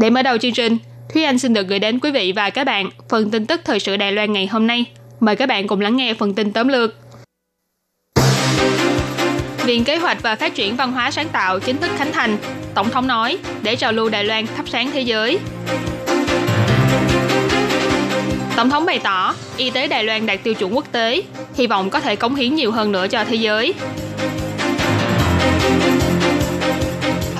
[0.00, 0.78] Để mở đầu chương trình,
[1.14, 3.80] Thúy Anh xin được gửi đến quý vị và các bạn phần tin tức thời
[3.80, 4.84] sự Đài Loan ngày hôm nay.
[5.20, 6.94] Mời các bạn cùng lắng nghe phần tin tóm lược.
[9.64, 12.36] Viện Kế hoạch và Phát triển Văn hóa Sáng tạo chính thức khánh thành,
[12.74, 15.38] Tổng thống nói để trào lưu Đài Loan thắp sáng thế giới.
[18.56, 21.22] Tổng thống bày tỏ, y tế Đài Loan đạt tiêu chuẩn quốc tế,
[21.56, 23.74] hy vọng có thể cống hiến nhiều hơn nữa cho thế giới.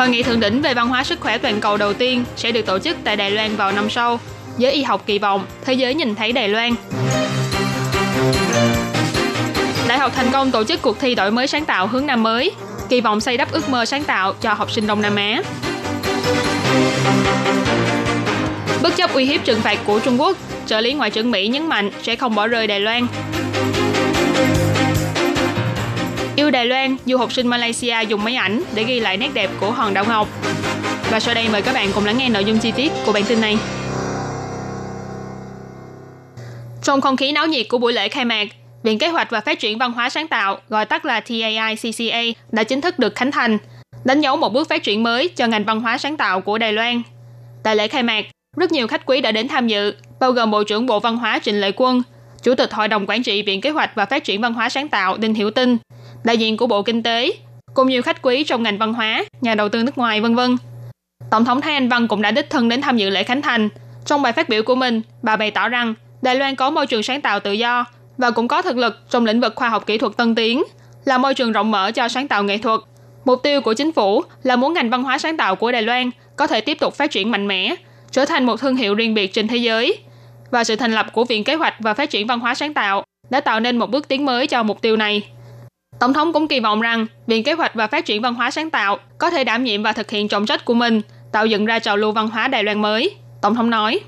[0.00, 2.66] Hội nghị thượng đỉnh về văn hóa sức khỏe toàn cầu đầu tiên sẽ được
[2.66, 4.20] tổ chức tại Đài Loan vào năm sau.
[4.58, 6.74] Giới y học kỳ vọng thế giới nhìn thấy Đài Loan.
[9.88, 12.52] Đại học thành công tổ chức cuộc thi đổi mới sáng tạo hướng năm mới,
[12.88, 15.42] kỳ vọng xây đắp ước mơ sáng tạo cho học sinh Đông Nam Á.
[18.82, 21.66] Bất chấp uy hiếp trừng phạt của Trung Quốc, trợ lý Ngoại trưởng Mỹ nhấn
[21.66, 23.06] mạnh sẽ không bỏ rơi Đài Loan.
[26.40, 29.50] Yêu Đài Loan, du học sinh Malaysia dùng máy ảnh để ghi lại nét đẹp
[29.60, 30.28] của hòn đảo Ngọc.
[31.10, 33.22] Và sau đây mời các bạn cùng lắng nghe nội dung chi tiết của bản
[33.28, 33.58] tin này.
[36.82, 38.48] Trong không khí náo nhiệt của buổi lễ khai mạc,
[38.82, 42.64] Viện Kế hoạch và Phát triển Văn hóa Sáng tạo, gọi tắt là TAICCA, đã
[42.64, 43.58] chính thức được khánh thành,
[44.04, 46.72] đánh dấu một bước phát triển mới cho ngành văn hóa sáng tạo của Đài
[46.72, 47.02] Loan.
[47.62, 48.24] Tại lễ khai mạc,
[48.56, 51.38] rất nhiều khách quý đã đến tham dự, bao gồm Bộ trưởng Bộ Văn hóa
[51.42, 52.02] Trịnh Lệ Quân,
[52.42, 54.88] Chủ tịch Hội đồng Quản trị Viện Kế hoạch và Phát triển Văn hóa Sáng
[54.88, 55.76] tạo Đinh Hiểu Tinh,
[56.24, 57.32] đại diện của Bộ Kinh tế,
[57.74, 60.56] cùng nhiều khách quý trong ngành văn hóa, nhà đầu tư nước ngoài, vân vân.
[61.30, 63.68] Tổng thống Thái Anh Văn cũng đã đích thân đến tham dự lễ khánh thành.
[64.06, 67.02] Trong bài phát biểu của mình, bà bày tỏ rằng Đài Loan có môi trường
[67.02, 67.84] sáng tạo tự do
[68.18, 70.62] và cũng có thực lực trong lĩnh vực khoa học kỹ thuật tân tiến,
[71.04, 72.80] là môi trường rộng mở cho sáng tạo nghệ thuật.
[73.24, 76.10] Mục tiêu của chính phủ là muốn ngành văn hóa sáng tạo của Đài Loan
[76.36, 77.74] có thể tiếp tục phát triển mạnh mẽ,
[78.10, 79.98] trở thành một thương hiệu riêng biệt trên thế giới.
[80.50, 83.04] Và sự thành lập của Viện Kế hoạch và Phát triển Văn hóa Sáng tạo
[83.30, 85.28] đã tạo nên một bước tiến mới cho mục tiêu này.
[86.00, 88.70] Tổng thống cũng kỳ vọng rằng Viện Kế hoạch và Phát triển Văn hóa Sáng
[88.70, 91.00] tạo có thể đảm nhiệm và thực hiện trọng trách của mình,
[91.32, 93.10] tạo dựng ra trào lưu văn hóa Đài Loan mới.
[93.42, 94.00] Tổng thống nói.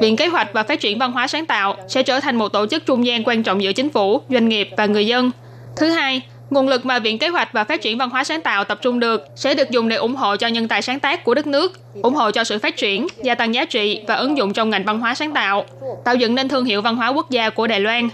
[0.00, 2.66] Viện Kế hoạch và Phát triển Văn hóa Sáng tạo sẽ trở thành một tổ
[2.66, 5.30] chức trung gian quan trọng giữa chính phủ, doanh nghiệp và người dân.
[5.76, 8.64] Thứ hai, nguồn lực mà Viện Kế hoạch và Phát triển Văn hóa Sáng tạo
[8.64, 11.34] tập trung được sẽ được dùng để ủng hộ cho nhân tài sáng tác của
[11.34, 11.72] đất nước,
[12.02, 14.84] ủng hộ cho sự phát triển, gia tăng giá trị và ứng dụng trong ngành
[14.84, 15.64] văn hóa sáng tạo,
[16.04, 18.08] tạo dựng nên thương hiệu văn hóa quốc gia của Đài Loan.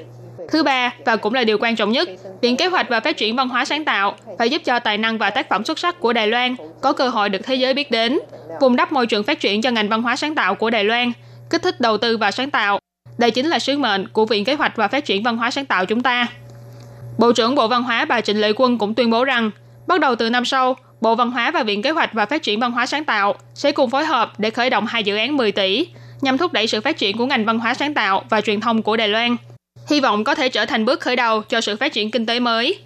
[0.51, 2.09] Thứ ba, và cũng là điều quan trọng nhất,
[2.41, 5.19] Viện Kế hoạch và Phát triển Văn hóa Sáng tạo phải giúp cho tài năng
[5.19, 7.91] và tác phẩm xuất sắc của Đài Loan có cơ hội được thế giới biết
[7.91, 8.19] đến,
[8.61, 11.13] vùng đắp môi trường phát triển cho ngành văn hóa sáng tạo của Đài Loan,
[11.51, 12.79] kích thích đầu tư và sáng tạo.
[13.19, 15.67] Đây chính là sứ mệnh của Viện Kế hoạch và Phát triển Văn hóa Sáng
[15.67, 16.27] tạo chúng ta.
[17.21, 19.51] Bộ trưởng Bộ Văn hóa bà Trịnh Lệ Quân cũng tuyên bố rằng,
[19.87, 22.61] bắt đầu từ năm sau, Bộ Văn hóa và Viện Kế hoạch và Phát triển
[22.61, 25.53] Văn hóa Sáng tạo sẽ cùng phối hợp để khởi động hai dự án 10
[25.53, 25.87] tỷ,
[26.21, 28.83] nhằm thúc đẩy sự phát triển của ngành văn hóa sáng tạo và truyền thông
[28.83, 29.37] của Đài Loan.
[29.91, 32.41] Hy vọng có thể trở thành bước khởi đầu cho sự phát triển kinh tế
[32.41, 32.79] mới.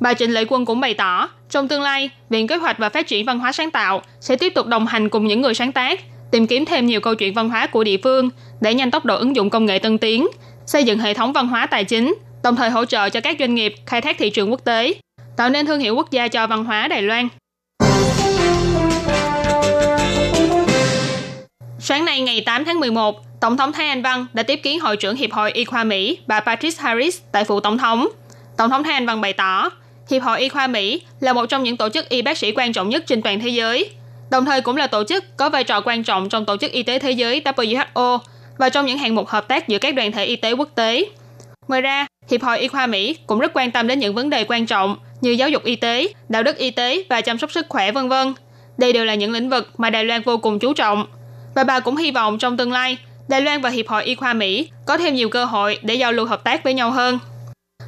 [0.00, 3.06] Bà Trịnh Lệ Quân cũng bày tỏ, trong tương lai, Viện Kế hoạch và Phát
[3.06, 6.00] triển Văn hóa Sáng tạo sẽ tiếp tục đồng hành cùng những người sáng tác,
[6.30, 8.30] tìm kiếm thêm nhiều câu chuyện văn hóa của địa phương
[8.60, 10.26] để nhanh tốc độ ứng dụng công nghệ tân tiến,
[10.66, 12.14] xây dựng hệ thống văn hóa tài chính,
[12.48, 14.94] đồng thời hỗ trợ cho các doanh nghiệp khai thác thị trường quốc tế,
[15.36, 17.28] tạo nên thương hiệu quốc gia cho văn hóa Đài Loan.
[21.78, 24.96] Sáng nay ngày 8 tháng 11, Tổng thống Thái Anh Văn đã tiếp kiến Hội
[24.96, 28.08] trưởng Hiệp hội Y khoa Mỹ bà Patrice Harris tại phủ Tổng thống.
[28.56, 29.70] Tổng thống Thái Anh Văn bày tỏ,
[30.10, 32.72] Hiệp hội Y khoa Mỹ là một trong những tổ chức y bác sĩ quan
[32.72, 33.90] trọng nhất trên toàn thế giới,
[34.30, 36.82] đồng thời cũng là tổ chức có vai trò quan trọng trong Tổ chức Y
[36.82, 38.18] tế Thế giới WHO
[38.58, 41.04] và trong những hạng mục hợp tác giữa các đoàn thể y tế quốc tế.
[41.68, 44.44] Ngoài ra, Hiệp hội Y khoa Mỹ cũng rất quan tâm đến những vấn đề
[44.48, 47.66] quan trọng như giáo dục y tế, đạo đức y tế và chăm sóc sức
[47.68, 48.34] khỏe vân vân.
[48.78, 51.06] Đây đều là những lĩnh vực mà Đài Loan vô cùng chú trọng.
[51.54, 52.98] Và bà cũng hy vọng trong tương lai,
[53.28, 56.12] Đài Loan và Hiệp hội Y khoa Mỹ có thêm nhiều cơ hội để giao
[56.12, 57.18] lưu hợp tác với nhau hơn.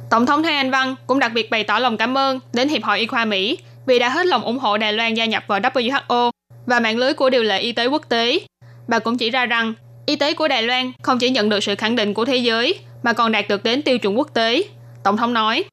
[0.09, 2.83] Tổng thống Thái Anh Văn cũng đặc biệt bày tỏ lòng cảm ơn đến Hiệp
[2.83, 5.59] hội Y khoa Mỹ vì đã hết lòng ủng hộ Đài Loan gia nhập vào
[5.59, 6.31] WHO
[6.65, 8.39] và mạng lưới của điều lệ y tế quốc tế.
[8.87, 9.73] Bà cũng chỉ ra rằng
[10.05, 12.79] y tế của Đài Loan không chỉ nhận được sự khẳng định của thế giới
[13.03, 14.63] mà còn đạt được đến tiêu chuẩn quốc tế.
[15.03, 15.63] Tổng thống nói,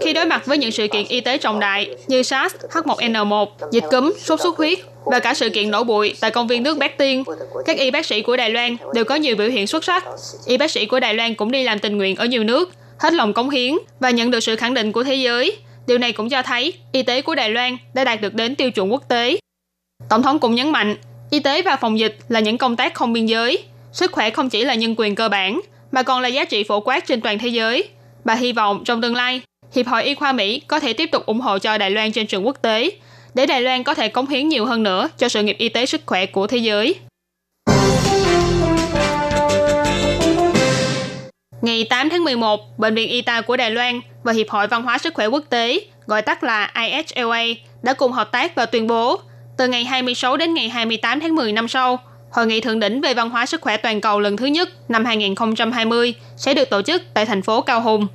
[0.00, 3.84] khi đối mặt với những sự kiện y tế trọng đại như SARS, H1N1, dịch
[3.90, 6.98] cúm, sốt xuất huyết và cả sự kiện nổ bụi tại công viên nước Bát
[6.98, 7.24] Tiên,
[7.66, 10.04] các y bác sĩ của Đài Loan đều có nhiều biểu hiện xuất sắc.
[10.46, 13.12] Y bác sĩ của Đài Loan cũng đi làm tình nguyện ở nhiều nước, hết
[13.12, 15.56] lòng cống hiến và nhận được sự khẳng định của thế giới.
[15.86, 18.70] Điều này cũng cho thấy y tế của Đài Loan đã đạt được đến tiêu
[18.70, 19.36] chuẩn quốc tế.
[20.08, 20.96] Tổng thống cũng nhấn mạnh,
[21.30, 23.58] y tế và phòng dịch là những công tác không biên giới.
[23.92, 25.60] Sức khỏe không chỉ là nhân quyền cơ bản,
[25.92, 27.88] mà còn là giá trị phổ quát trên toàn thế giới.
[28.24, 29.40] Bà hy vọng trong tương lai,
[29.74, 32.26] Hiệp hội Y khoa Mỹ có thể tiếp tục ủng hộ cho Đài Loan trên
[32.26, 32.90] trường quốc tế,
[33.34, 35.86] để Đài Loan có thể cống hiến nhiều hơn nữa cho sự nghiệp y tế
[35.86, 36.94] sức khỏe của thế giới.
[41.62, 44.82] Ngày 8 tháng 11, Bệnh viện Y tá của Đài Loan và Hiệp hội Văn
[44.82, 47.44] hóa Sức khỏe Quốc tế, gọi tắt là IHLA,
[47.82, 49.20] đã cùng hợp tác và tuyên bố
[49.60, 51.98] từ ngày 26 đến ngày 28 tháng 10 năm sau,
[52.30, 55.04] Hội nghị thượng đỉnh về văn hóa sức khỏe toàn cầu lần thứ nhất năm
[55.04, 58.06] 2020 sẽ được tổ chức tại thành phố Cao Hùng.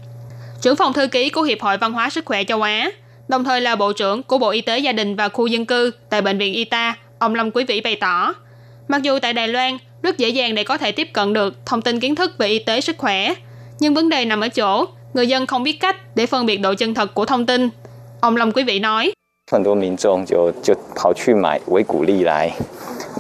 [0.62, 2.92] Trưởng phòng thư ký của Hiệp hội Văn hóa Sức khỏe châu Á,
[3.28, 5.92] đồng thời là Bộ trưởng của Bộ Y tế Gia đình và Khu dân cư
[6.10, 8.34] tại Bệnh viện Ita, ông Lâm Quý Vĩ bày tỏ,
[8.88, 11.82] mặc dù tại Đài Loan rất dễ dàng để có thể tiếp cận được thông
[11.82, 13.34] tin kiến thức về y tế sức khỏe,
[13.80, 16.74] nhưng vấn đề nằm ở chỗ người dân không biết cách để phân biệt độ
[16.74, 17.70] chân thật của thông tin.
[18.22, 19.12] Ông Lâm Quý Vị nói,
[19.51, 22.53] 很多民众就就跑去买维骨力来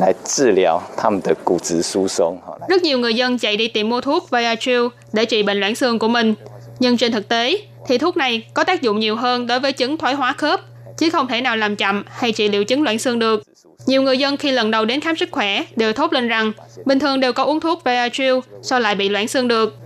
[0.00, 2.38] 来治疗他们的骨质疏松。
[2.68, 6.08] Rất nhiều người dân chạy đi tìm mua thuốc Viatril để trị bệnh loãng xương của
[6.08, 6.34] mình.
[6.78, 9.96] Nhưng trên thực tế, thì thuốc này có tác dụng nhiều hơn đối với chứng
[9.96, 10.60] thoái hóa khớp,
[10.98, 13.42] chứ không thể nào làm chậm hay trị liệu chứng loãng xương được.
[13.86, 16.52] Nhiều người dân khi lần đầu đến khám sức khỏe đều thốt lên rằng
[16.84, 19.76] bình thường đều có uống thuốc Viatril, sao lại bị loãng xương được.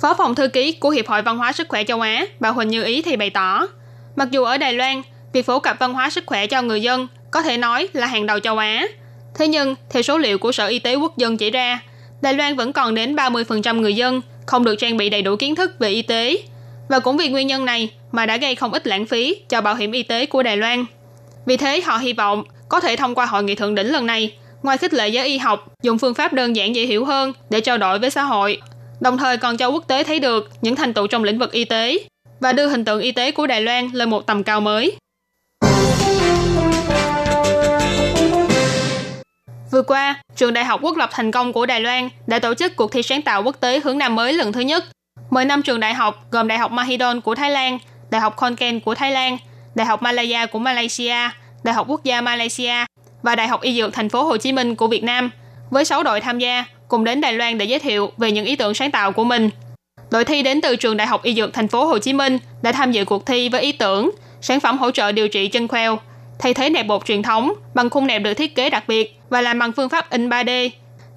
[0.00, 2.68] Phó phòng thư ký của Hiệp hội Văn hóa Sức khỏe châu Á, bà Huỳnh
[2.68, 3.66] Như Ý thì bày tỏ,
[4.16, 5.02] mặc dù ở Đài Loan,
[5.33, 8.25] việc phổ cập văn hóa sức khỏe cho người dân có thể nói là hàng
[8.25, 8.87] đầu châu Á.
[9.35, 11.79] Thế nhưng, theo số liệu của Sở Y tế Quốc dân chỉ ra,
[12.21, 15.55] Đài Loan vẫn còn đến 30% người dân không được trang bị đầy đủ kiến
[15.55, 16.37] thức về y tế.
[16.89, 19.75] Và cũng vì nguyên nhân này mà đã gây không ít lãng phí cho bảo
[19.75, 20.85] hiểm y tế của Đài Loan.
[21.45, 24.33] Vì thế, họ hy vọng có thể thông qua hội nghị thượng đỉnh lần này,
[24.63, 27.61] ngoài khích lệ giới y học, dùng phương pháp đơn giản dễ hiểu hơn để
[27.61, 28.61] trao đổi với xã hội,
[28.99, 31.65] đồng thời còn cho quốc tế thấy được những thành tựu trong lĩnh vực y
[31.65, 31.99] tế
[32.39, 34.95] và đưa hình tượng y tế của Đài Loan lên một tầm cao mới.
[39.71, 42.75] Vừa qua, Trường Đại học Quốc lập thành công của Đài Loan đã tổ chức
[42.75, 44.83] cuộc thi sáng tạo quốc tế hướng Nam mới lần thứ nhất.
[45.29, 47.79] Mời năm trường đại học gồm Đại học Mahidol của Thái Lan,
[48.09, 49.37] Đại học Konken của Thái Lan,
[49.75, 51.15] Đại học Malaya của Malaysia,
[51.63, 52.85] Đại học Quốc gia Malaysia
[53.23, 55.31] và Đại học Y Dược Thành phố Hồ Chí Minh của Việt Nam
[55.69, 58.55] với 6 đội tham gia cùng đến Đài Loan để giới thiệu về những ý
[58.55, 59.49] tưởng sáng tạo của mình.
[60.11, 62.71] Đội thi đến từ trường Đại học Y Dược Thành phố Hồ Chí Minh đã
[62.71, 64.11] tham dự cuộc thi với ý tưởng
[64.41, 65.99] sản phẩm hỗ trợ điều trị chân khoeo,
[66.39, 69.41] thay thế nẹp bột truyền thống bằng khung nẹp được thiết kế đặc biệt và
[69.41, 70.69] làm bằng phương pháp in 3D,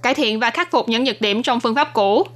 [0.02, 2.26] cải thiện và khắc phục những nhược điểm trong phương pháp cũ.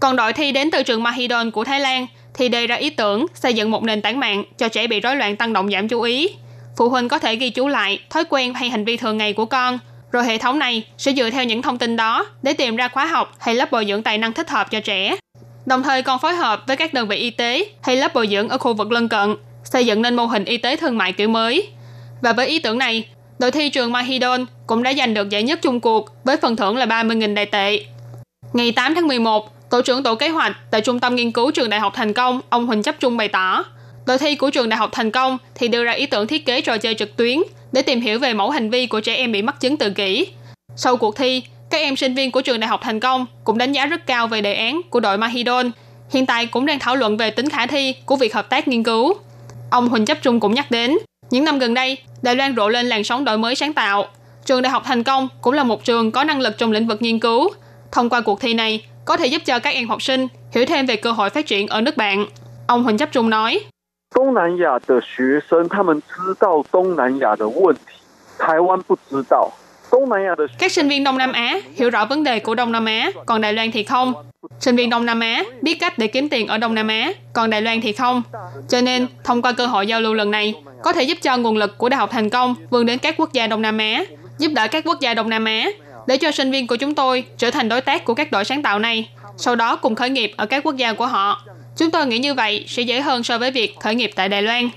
[0.00, 3.26] Còn đội thi đến từ trường Mahidol của Thái Lan thì đề ra ý tưởng
[3.34, 6.00] xây dựng một nền tảng mạng cho trẻ bị rối loạn tăng động giảm chú
[6.00, 6.28] ý.
[6.76, 9.44] Phụ huynh có thể ghi chú lại thói quen hay hành vi thường ngày của
[9.44, 9.78] con,
[10.12, 13.06] rồi hệ thống này sẽ dựa theo những thông tin đó để tìm ra khóa
[13.06, 15.16] học hay lớp bồi dưỡng tài năng thích hợp cho trẻ.
[15.66, 18.48] Đồng thời còn phối hợp với các đơn vị y tế hay lớp bồi dưỡng
[18.48, 21.28] ở khu vực lân cận, xây dựng nên mô hình y tế thương mại kiểu
[21.28, 21.68] mới.
[22.24, 23.06] Và với ý tưởng này,
[23.38, 26.76] đội thi trường Mahidol cũng đã giành được giải nhất chung cuộc với phần thưởng
[26.76, 27.84] là 30.000 đại tệ.
[28.52, 31.70] Ngày 8 tháng 11, Tổ trưởng Tổ kế hoạch tại Trung tâm Nghiên cứu Trường
[31.70, 33.64] Đại học Thành Công, ông Huỳnh Chấp Trung bày tỏ,
[34.06, 36.60] đội thi của Trường Đại học Thành Công thì đưa ra ý tưởng thiết kế
[36.60, 37.38] trò chơi trực tuyến
[37.72, 40.26] để tìm hiểu về mẫu hành vi của trẻ em bị mắc chứng tự kỷ.
[40.76, 43.72] Sau cuộc thi, các em sinh viên của Trường Đại học Thành Công cũng đánh
[43.72, 45.66] giá rất cao về đề án của đội Mahidol,
[46.12, 48.82] hiện tại cũng đang thảo luận về tính khả thi của việc hợp tác nghiên
[48.82, 49.14] cứu.
[49.70, 50.96] Ông Huỳnh Chấp Trung cũng nhắc đến,
[51.33, 54.05] những năm gần đây, Đài Loan rộ lên làn sóng đổi mới sáng tạo.
[54.45, 57.01] Trường Đại học Thành Công cũng là một trường có năng lực trong lĩnh vực
[57.01, 57.49] nghiên cứu.
[57.91, 60.85] Thông qua cuộc thi này, có thể giúp cho các em học sinh hiểu thêm
[60.85, 62.25] về cơ hội phát triển ở nước bạn.
[62.67, 63.59] Ông Huỳnh Chấp Trung nói,
[64.11, 67.81] 东南亚的学生他们知道东南亚的问题，
[68.39, 69.51] 台湾不知道。
[70.59, 73.53] các sinh viên Đông Nam Á hiểu rõ vấn đề của Đông Nam Á, còn Đài
[73.53, 74.13] Loan thì không.
[74.59, 77.49] Sinh viên Đông Nam Á biết cách để kiếm tiền ở Đông Nam Á, còn
[77.49, 78.23] Đài Loan thì không.
[78.69, 80.53] Cho nên, thông qua cơ hội giao lưu lần này,
[80.84, 83.32] có thể giúp cho nguồn lực của Đại học thành công vươn đến các quốc
[83.32, 84.04] gia Đông Nam Á,
[84.38, 85.68] giúp đỡ các quốc gia Đông Nam Á,
[86.06, 88.62] để cho sinh viên của chúng tôi trở thành đối tác của các đội sáng
[88.62, 91.42] tạo này, sau đó cùng khởi nghiệp ở các quốc gia của họ.
[91.76, 94.42] Chúng tôi nghĩ như vậy sẽ dễ hơn so với việc khởi nghiệp tại Đài
[94.42, 94.68] Loan.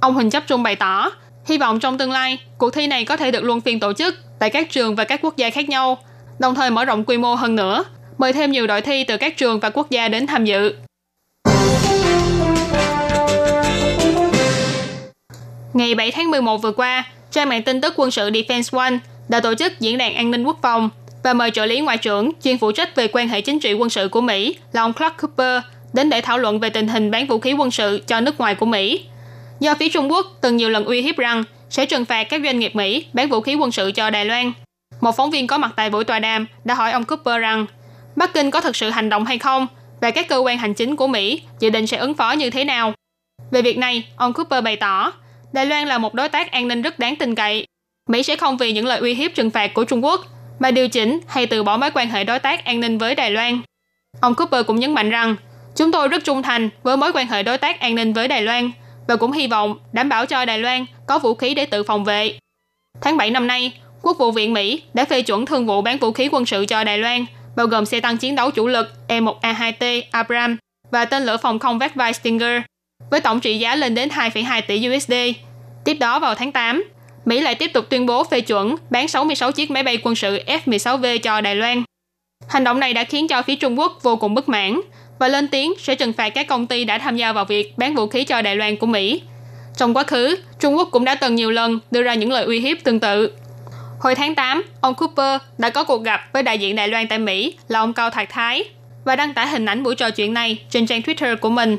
[0.00, 1.10] Ông Huỳnh Chấp Trung bày tỏ,
[1.46, 4.14] hy vọng trong tương lai, cuộc thi này có thể được luân phiên tổ chức
[4.38, 5.98] tại các trường và các quốc gia khác nhau,
[6.38, 7.84] đồng thời mở rộng quy mô hơn nữa,
[8.18, 10.74] mời thêm nhiều đội thi từ các trường và quốc gia đến tham dự.
[15.74, 19.40] Ngày 7 tháng 11 vừa qua, trang mạng tin tức quân sự Defense One đã
[19.40, 20.90] tổ chức diễn đàn an ninh quốc phòng
[21.22, 23.90] và mời trợ lý ngoại trưởng chuyên phụ trách về quan hệ chính trị quân
[23.90, 25.62] sự của Mỹ là ông Clark Cooper
[25.92, 28.54] đến để thảo luận về tình hình bán vũ khí quân sự cho nước ngoài
[28.54, 29.04] của Mỹ.
[29.60, 32.58] Do phía Trung Quốc từng nhiều lần uy hiếp rằng sẽ trừng phạt các doanh
[32.58, 34.52] nghiệp Mỹ bán vũ khí quân sự cho Đài Loan.
[35.00, 37.66] Một phóng viên có mặt tại buổi tọa đàm đã hỏi ông Cooper rằng
[38.16, 39.66] Bắc Kinh có thực sự hành động hay không
[40.00, 42.64] và các cơ quan hành chính của Mỹ dự định sẽ ứng phó như thế
[42.64, 42.92] nào.
[43.50, 45.12] Về việc này, ông Cooper bày tỏ
[45.54, 47.66] Đài Loan là một đối tác an ninh rất đáng tin cậy.
[48.08, 50.20] Mỹ sẽ không vì những lời uy hiếp trừng phạt của Trung Quốc
[50.58, 53.30] mà điều chỉnh hay từ bỏ mối quan hệ đối tác an ninh với Đài
[53.30, 53.60] Loan.
[54.20, 55.36] Ông Cooper cũng nhấn mạnh rằng,
[55.76, 58.42] chúng tôi rất trung thành với mối quan hệ đối tác an ninh với Đài
[58.42, 58.70] Loan
[59.08, 62.04] và cũng hy vọng đảm bảo cho Đài Loan có vũ khí để tự phòng
[62.04, 62.38] vệ.
[63.00, 66.12] Tháng 7 năm nay, Quốc vụ viện Mỹ đã phê chuẩn thương vụ bán vũ
[66.12, 67.24] khí quân sự cho Đài Loan,
[67.56, 70.58] bao gồm xe tăng chiến đấu chủ lực E1A2T Abrams
[70.90, 72.62] và tên lửa phòng không vác Stinger,
[73.10, 75.12] với tổng trị giá lên đến 2,2 tỷ USD.
[75.84, 76.84] Tiếp đó vào tháng 8,
[77.24, 80.38] Mỹ lại tiếp tục tuyên bố phê chuẩn bán 66 chiếc máy bay quân sự
[80.46, 81.82] F-16V cho Đài Loan.
[82.48, 84.80] Hành động này đã khiến cho phía Trung Quốc vô cùng bất mãn
[85.18, 87.94] và lên tiếng sẽ trừng phạt các công ty đã tham gia vào việc bán
[87.94, 89.22] vũ khí cho Đài Loan của Mỹ.
[89.76, 92.60] Trong quá khứ, Trung Quốc cũng đã từng nhiều lần đưa ra những lời uy
[92.60, 93.32] hiếp tương tự.
[94.00, 97.18] Hồi tháng 8, ông Cooper đã có cuộc gặp với đại diện Đài Loan tại
[97.18, 98.64] Mỹ là ông Cao Thạc Thái
[99.04, 101.76] và đăng tải hình ảnh buổi trò chuyện này trên trang Twitter của mình.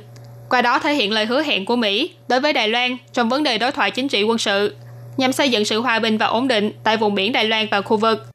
[0.55, 3.43] Qua đó thể hiện lời hứa hẹn của Mỹ đối với Đài Loan trong vấn
[3.43, 4.75] đề đối thoại chính trị quân sự
[5.17, 7.81] nhằm xây dựng sự hòa bình và ổn định tại vùng biển Đài Loan và
[7.81, 8.25] khu vực.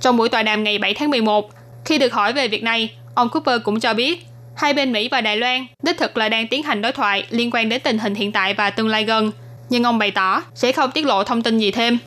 [0.00, 1.50] Trong buổi tọa đàm ngày 7 tháng 11,
[1.84, 5.20] khi được hỏi về việc này, ông Cooper cũng cho biết hai bên Mỹ và
[5.20, 8.14] Đài Loan đích thực là đang tiến hành đối thoại liên quan đến tình hình
[8.14, 9.32] hiện tại và tương lai gần,
[9.68, 11.98] nhưng ông bày tỏ sẽ không tiết lộ thông tin gì thêm.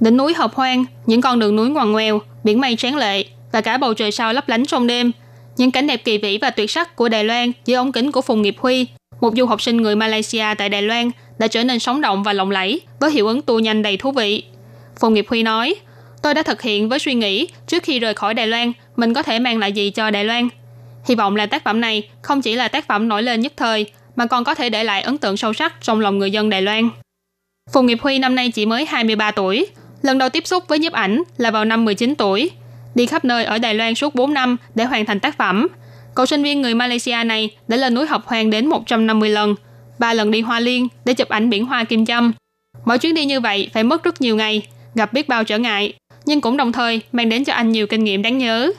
[0.00, 3.24] Đỉnh núi hợp hoang, những con đường núi ngoằn ngoèo, biển mây tráng lệ
[3.56, 5.12] và cả bầu trời sao lấp lánh trong đêm.
[5.56, 8.22] Những cảnh đẹp kỳ vĩ và tuyệt sắc của Đài Loan dưới ống kính của
[8.22, 8.86] Phùng Nghiệp Huy
[9.20, 12.32] một du học sinh người Malaysia tại Đài Loan đã trở nên sống động và
[12.32, 14.44] lộng lẫy với hiệu ứng tour nhanh đầy thú vị.
[15.00, 15.74] Phùng Nghiệp Huy nói,
[16.22, 19.22] tôi đã thực hiện với suy nghĩ trước khi rời khỏi Đài Loan mình có
[19.22, 20.48] thể mang lại gì cho Đài Loan.
[21.08, 23.86] Hy vọng là tác phẩm này không chỉ là tác phẩm nổi lên nhất thời
[24.16, 26.62] mà còn có thể để lại ấn tượng sâu sắc trong lòng người dân Đài
[26.62, 26.88] Loan.
[27.72, 29.66] Phùng Nghiệp Huy năm nay chỉ mới 23 tuổi,
[30.02, 32.50] lần đầu tiếp xúc với nhiếp ảnh là vào năm 19 tuổi.
[32.96, 35.68] Đi khắp nơi ở Đài Loan suốt 4 năm để hoàn thành tác phẩm–
[36.16, 39.54] Cậu sinh viên người Malaysia này đã lên núi học hoang đến 150 lần,
[39.98, 42.32] ba lần đi Hoa Liên để chụp ảnh biển hoa kim châm.
[42.84, 44.62] Mỗi chuyến đi như vậy phải mất rất nhiều ngày,
[44.94, 45.92] gặp biết bao trở ngại,
[46.24, 48.72] nhưng cũng đồng thời mang đến cho anh nhiều kinh nghiệm đáng nhớ.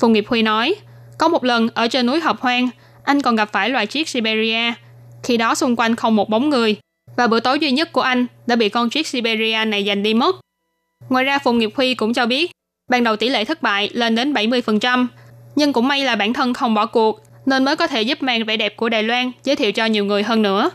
[0.00, 0.74] Phùng Nghiệp Huy nói,
[1.18, 2.68] có một lần ở trên núi học hoang,
[3.04, 4.72] anh còn gặp phải loài chiếc Siberia.
[5.22, 6.76] Khi đó xung quanh không một bóng người,
[7.16, 10.14] và bữa tối duy nhất của anh đã bị con chiếc Siberia này giành đi
[10.14, 10.36] mất.
[11.08, 12.50] Ngoài ra Phùng Nghiệp Huy cũng cho biết,
[12.90, 15.06] ban đầu tỷ lệ thất bại lên đến 70%,
[15.56, 18.44] nhưng cũng may là bản thân không bỏ cuộc, nên mới có thể giúp mang
[18.44, 20.70] vẻ đẹp của Đài Loan giới thiệu cho nhiều người hơn nữa.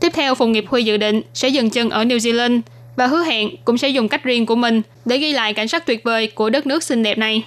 [0.00, 2.60] Tiếp theo, Phùng Nghiệp Huy dự định sẽ dừng chân ở New Zealand
[2.96, 5.86] và hứa hẹn cũng sẽ dùng cách riêng của mình để ghi lại cảnh sắc
[5.86, 7.42] tuyệt vời của đất nước xinh đẹp này.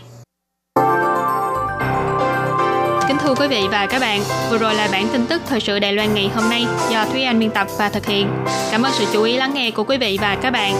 [3.08, 5.80] Kính thưa quý vị và các bạn, vừa rồi là bản tin tức thời sự
[5.80, 8.28] Đài Loan ngày hôm nay do Thúy Anh biên tập và thực hiện.
[8.72, 10.76] Cảm ơn sự chú ý lắng nghe của quý vị và các bạn.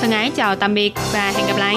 [0.00, 1.76] Thân ái chào tạm biệt và hẹn gặp lại.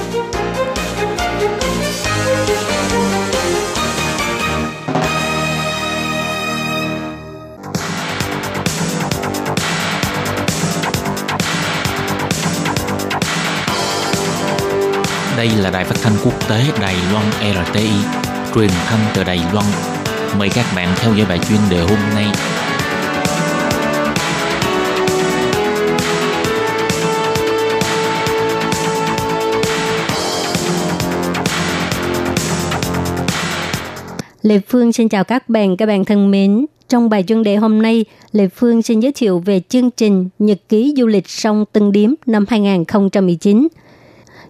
[15.41, 17.25] Đây là đài phát thanh quốc tế Đài Loan
[17.65, 17.89] RTI,
[18.55, 19.65] truyền thanh từ Đài Loan.
[20.37, 22.25] Mời các bạn theo dõi bài chuyên đề hôm nay.
[34.41, 36.65] Lê Phương xin chào các bạn, các bạn thân mến.
[36.89, 40.57] Trong bài chuyên đề hôm nay, Lê Phương xin giới thiệu về chương trình Nhật
[40.69, 43.67] ký du lịch sông Tân Điếm năm 2019.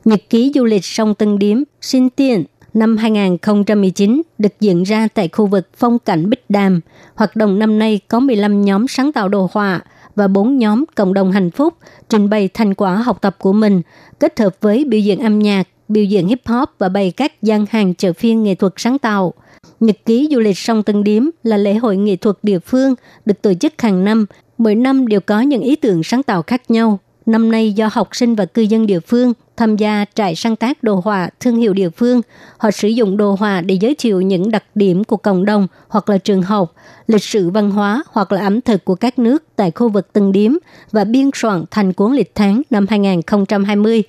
[0.06, 2.44] Nhật ký du lịch sông Tân Điếm xin tiền
[2.74, 6.82] năm 2019 được diễn ra tại khu vực phong cảnh Bích Đàm.
[7.16, 9.82] Hoạt động năm nay có 15 nhóm sáng tạo đồ họa
[10.16, 11.74] và 4 nhóm cộng đồng hạnh phúc
[12.10, 13.82] trình bày thành quả học tập của mình,
[14.20, 17.66] kết hợp với biểu diễn âm nhạc, biểu diễn hip hop và bày các gian
[17.70, 19.34] hàng chợ phiên nghệ thuật sáng tạo.
[19.80, 23.42] Nhật ký du lịch sông Tân Điếm là lễ hội nghệ thuật địa phương được
[23.42, 24.26] tổ chức hàng năm.
[24.58, 27.00] Mỗi năm đều có những ý tưởng sáng tạo khác nhau.
[27.26, 30.84] Năm nay do học sinh và cư dân địa phương tham gia trại sáng tác
[30.84, 32.22] đồ họa thương hiệu địa phương,
[32.58, 36.10] họ sử dụng đồ họa để giới thiệu những đặc điểm của cộng đồng hoặc
[36.10, 36.74] là trường học,
[37.08, 40.32] lịch sử văn hóa hoặc là ẩm thực của các nước tại khu vực từng
[40.32, 40.60] điểm
[40.92, 44.04] và biên soạn thành cuốn lịch tháng năm 2020.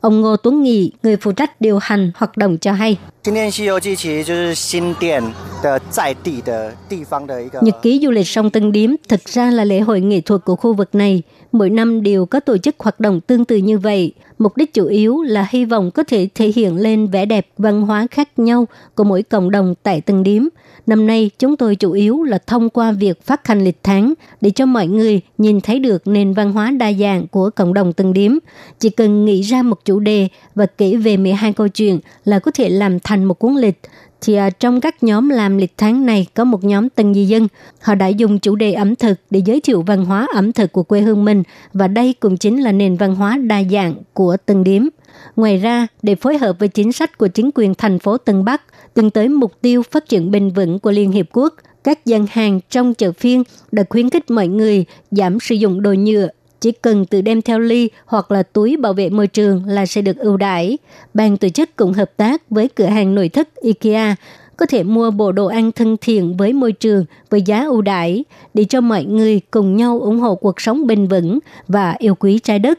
[0.00, 2.98] Ông Ngô Tuấn Nghị, người phụ trách điều hành hoạt động cho hay.
[3.22, 5.22] 今天《西游记》其实就是新店
[5.62, 7.60] 的在地的地方的一个。
[7.60, 10.74] Nhật ký du lịch sông Tân Điếm thực ra là lễ hội nghệ thuật của khu
[10.74, 11.22] vực này.
[11.52, 14.12] Mỗi năm đều có tổ chức hoạt động tương tự như vậy.
[14.38, 17.82] Mục đích chủ yếu là hy vọng có thể thể hiện lên vẻ đẹp văn
[17.82, 20.42] hóa khác nhau của mỗi cộng đồng tại Tân Điếm.
[20.86, 24.50] Năm nay, chúng tôi chủ yếu là thông qua việc phát hành lịch tháng để
[24.50, 28.12] cho mọi người nhìn thấy được nền văn hóa đa dạng của cộng đồng Tân
[28.12, 28.32] Điếm.
[28.78, 32.50] Chỉ cần nghĩ ra một chủ đề và kể về 12 câu chuyện là có
[32.50, 33.80] thể làm thành một cuốn lịch
[34.20, 37.48] thì à, trong các nhóm làm lịch tháng này có một nhóm tân di dân.
[37.80, 40.82] Họ đã dùng chủ đề ẩm thực để giới thiệu văn hóa ẩm thực của
[40.82, 44.64] quê hương mình và đây cũng chính là nền văn hóa đa dạng của từng
[44.64, 44.88] điểm
[45.36, 48.62] Ngoài ra, để phối hợp với chính sách của chính quyền thành phố Tân Bắc,
[48.94, 52.60] từng tới mục tiêu phát triển bền vững của Liên Hiệp Quốc, các gian hàng
[52.70, 53.42] trong chợ phiên
[53.72, 56.28] đã khuyến khích mọi người giảm sử dụng đồ nhựa
[56.60, 60.02] chỉ cần tự đem theo ly hoặc là túi bảo vệ môi trường là sẽ
[60.02, 60.78] được ưu đãi.
[61.14, 64.16] Ban tổ chức cũng hợp tác với cửa hàng nội thất IKEA
[64.56, 68.24] có thể mua bộ đồ ăn thân thiện với môi trường với giá ưu đãi
[68.54, 72.38] để cho mọi người cùng nhau ủng hộ cuộc sống bền vững và yêu quý
[72.38, 72.78] trái đất.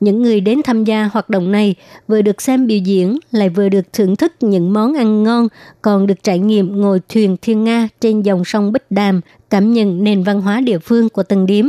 [0.00, 1.74] Những người đến tham gia hoạt động này
[2.08, 5.48] vừa được xem biểu diễn lại vừa được thưởng thức những món ăn ngon,
[5.82, 10.04] còn được trải nghiệm ngồi thuyền thiên Nga trên dòng sông Bích Đàm, cảm nhận
[10.04, 11.66] nền văn hóa địa phương của từng điếm.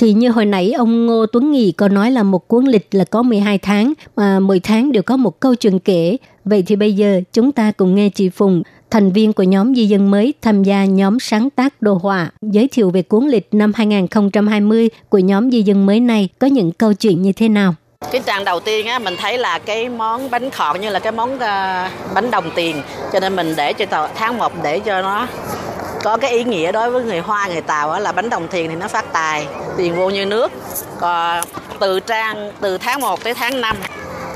[0.00, 3.04] Thì như hồi nãy ông Ngô Tuấn Nghị có nói là một cuốn lịch là
[3.04, 6.16] có 12 tháng, mà mỗi tháng đều có một câu chuyện kể.
[6.44, 9.86] Vậy thì bây giờ chúng ta cùng nghe chị Phùng, thành viên của nhóm di
[9.86, 13.72] dân mới tham gia nhóm sáng tác đồ họa, giới thiệu về cuốn lịch năm
[13.74, 17.74] 2020 của nhóm di dân mới này có những câu chuyện như thế nào.
[18.12, 21.12] Cái trang đầu tiên á mình thấy là cái món bánh khọt như là cái
[21.12, 21.40] món uh,
[22.14, 22.82] bánh đồng tiền
[23.12, 25.26] cho nên mình để cho tháng 1 để cho nó
[26.08, 28.76] có cái ý nghĩa đối với người Hoa người Tàu là bánh đồng tiền thì
[28.76, 30.52] nó phát tài tiền vô như nước.
[31.00, 31.44] Còn
[31.80, 33.76] từ trang từ tháng 1 tới tháng 5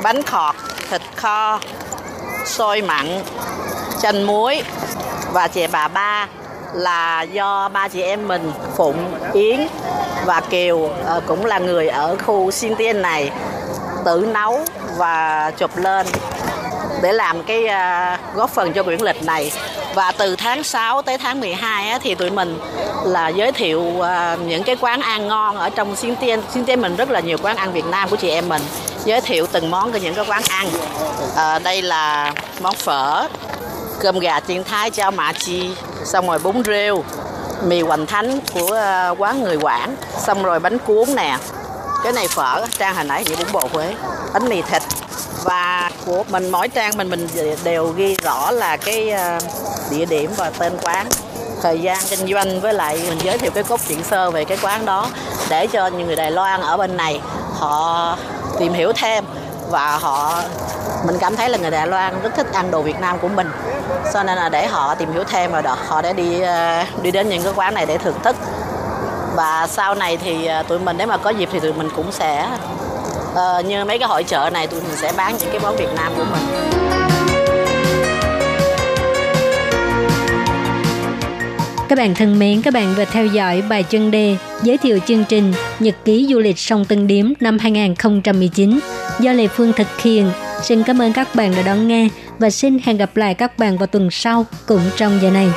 [0.02, 0.54] bánh khọt
[0.90, 1.60] thịt kho
[2.46, 3.22] xôi mặn
[4.00, 4.62] chanh muối
[5.32, 6.28] và chè bà ba
[6.72, 9.60] là do ba chị em mình Phụng, Yến
[10.24, 13.30] và Kiều ờ, cũng là người ở khu Xin Tiên này
[14.04, 14.60] tự nấu
[14.96, 16.06] và chụp lên
[17.02, 19.52] để làm cái uh, góp phần cho quyển lịch này.
[19.94, 22.58] Và từ tháng 6 tới tháng 12 á, thì tụi mình
[23.04, 24.06] là giới thiệu uh,
[24.46, 26.40] những cái quán ăn ngon ở trong xuyên Tiên.
[26.54, 28.62] Xuyên Tiên mình rất là nhiều quán ăn Việt Nam của chị em mình.
[29.04, 30.68] Giới thiệu từng món của những cái quán ăn.
[31.36, 33.28] À, đây là món phở
[34.00, 35.70] cơm gà chiên thái chao mạ chi
[36.04, 37.04] xong rồi bún rêu
[37.64, 41.36] mì hoành thánh của à, quán người quảng xong rồi bánh cuốn nè.
[42.04, 43.94] Cái này phở trang hồi nãy chị bún bò huế
[44.32, 44.82] bánh mì thịt
[45.44, 47.28] và của mình, mỗi trang mình mình
[47.64, 49.38] đều ghi rõ là cái ờ,
[49.90, 51.06] địa điểm và tên quán,
[51.62, 54.58] thời gian kinh doanh với lại mình giới thiệu cái cốt truyện sơ về cái
[54.62, 55.08] quán đó
[55.48, 57.20] để cho những người Đài Loan ở bên này
[57.58, 58.16] họ
[58.58, 59.24] tìm hiểu thêm.
[59.70, 60.42] Và họ,
[61.06, 63.50] mình cảm thấy là người Đài Loan rất thích ăn đồ Việt Nam của mình.
[64.12, 67.28] Cho nên là để họ tìm hiểu thêm và họ để đi ờ, đi đến
[67.28, 68.36] những cái quán này để thưởng thức.
[69.34, 72.12] Và sau này thì ờ, tụi mình, nếu mà có dịp thì tụi mình cũng
[72.12, 72.48] sẽ
[73.36, 75.88] à, như mấy cái hội chợ này tụi mình sẽ bán những cái món Việt
[75.96, 76.72] Nam của mình
[81.92, 85.24] Các bạn thân mến, các bạn vừa theo dõi bài chân đề giới thiệu chương
[85.24, 88.78] trình Nhật ký du lịch sông Tân Điếm năm 2019
[89.20, 90.30] do Lê Phương thực hiện.
[90.62, 93.78] Xin cảm ơn các bạn đã đón nghe và xin hẹn gặp lại các bạn
[93.78, 95.48] vào tuần sau cũng trong giờ này.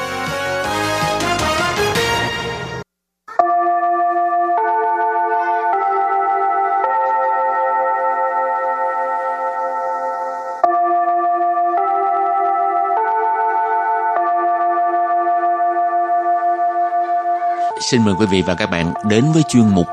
[17.92, 19.88] Xin mời quý vị và các bạn đến với chuyên mục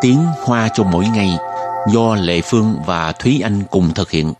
[0.00, 1.30] Tiếng Hoa cho mỗi ngày
[1.92, 4.32] do Lệ Phương và Thúy Anh cùng thực hiện.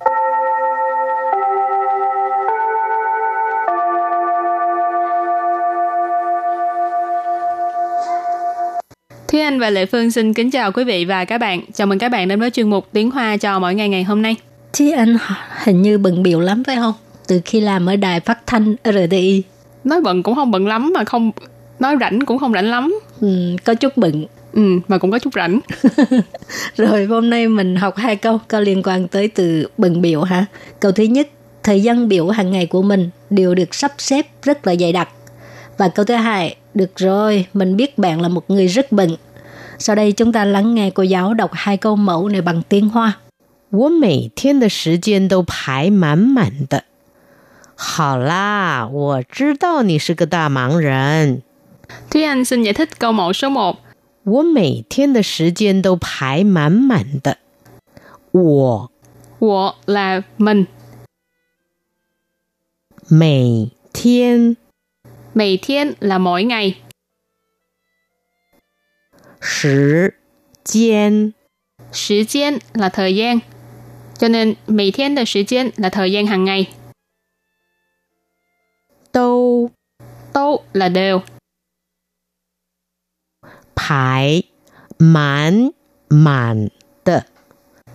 [9.29, 11.61] Thúy Anh và Lệ Phương xin kính chào quý vị và các bạn.
[11.73, 14.23] Chào mừng các bạn đến với chuyên mục Tiếng Hoa cho mỗi ngày ngày hôm
[14.23, 14.37] nay.
[14.73, 15.17] Thúy Anh
[15.65, 16.95] hình như bận biểu lắm phải không?
[17.29, 19.43] Từ khi làm ở đài phát thanh RTI.
[19.85, 21.31] Nói bận cũng không bận lắm mà không
[21.80, 23.00] nói rảnh cũng không rảnh lắm.
[23.22, 24.26] Ừ, có chút bận.
[24.54, 25.60] Ừ, mà cũng có chút rảnh.
[26.78, 30.46] Rồi hôm nay mình học hai câu có liên quan tới từ bận biểu ha.
[30.80, 31.30] Câu thứ nhất,
[31.64, 35.10] thời gian biểu hàng ngày của mình đều được sắp xếp rất là dày đặc.
[35.78, 39.16] Và câu thứ hai, được rồi, mình biết bạn là một người rất bận.
[39.80, 42.90] Sau đây chúng ta lắng nghe cô giáo đọc hai câu mẫu này bằng tiếng
[42.90, 43.14] Hoa.
[43.70, 46.86] 我每天的时间都排满满的。
[47.76, 51.42] 好啦，我知道你是个大忙人。
[52.10, 53.76] Thúy Anh xin giải thích câu mẫu số 1.
[54.24, 57.38] 我每天的时间都排满满的。
[58.32, 58.92] 我
[59.40, 60.66] Wo là mình,
[63.10, 64.58] 每天
[65.34, 66.76] mì thiên là mỗi ngày,
[69.40, 70.14] 时
[70.64, 71.34] 间
[71.92, 73.40] Thời gian là thời gian.
[74.20, 76.68] Cho nên mì thiên là thời gian là thời gian hàng ngày.
[79.12, 79.70] 都
[80.34, 81.22] Tô là đều.
[83.76, 84.44] 排
[85.00, 85.72] 满
[86.10, 86.70] 满
[87.06, 87.24] 的。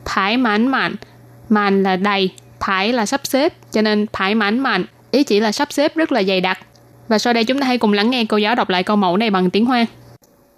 [0.05, 0.97] Thái mãn mạn.
[1.49, 2.31] Màn là đầy.
[2.61, 3.55] Thái là sắp xếp.
[3.73, 4.85] Cho nên thái mãn mạn.
[5.11, 6.59] Ý chỉ là sắp xếp rất là dày đặc.
[7.09, 9.17] Và sau đây chúng ta hãy cùng lắng nghe cô giáo đọc lại câu mẫu
[9.17, 9.87] này bằng tiếng Hoa.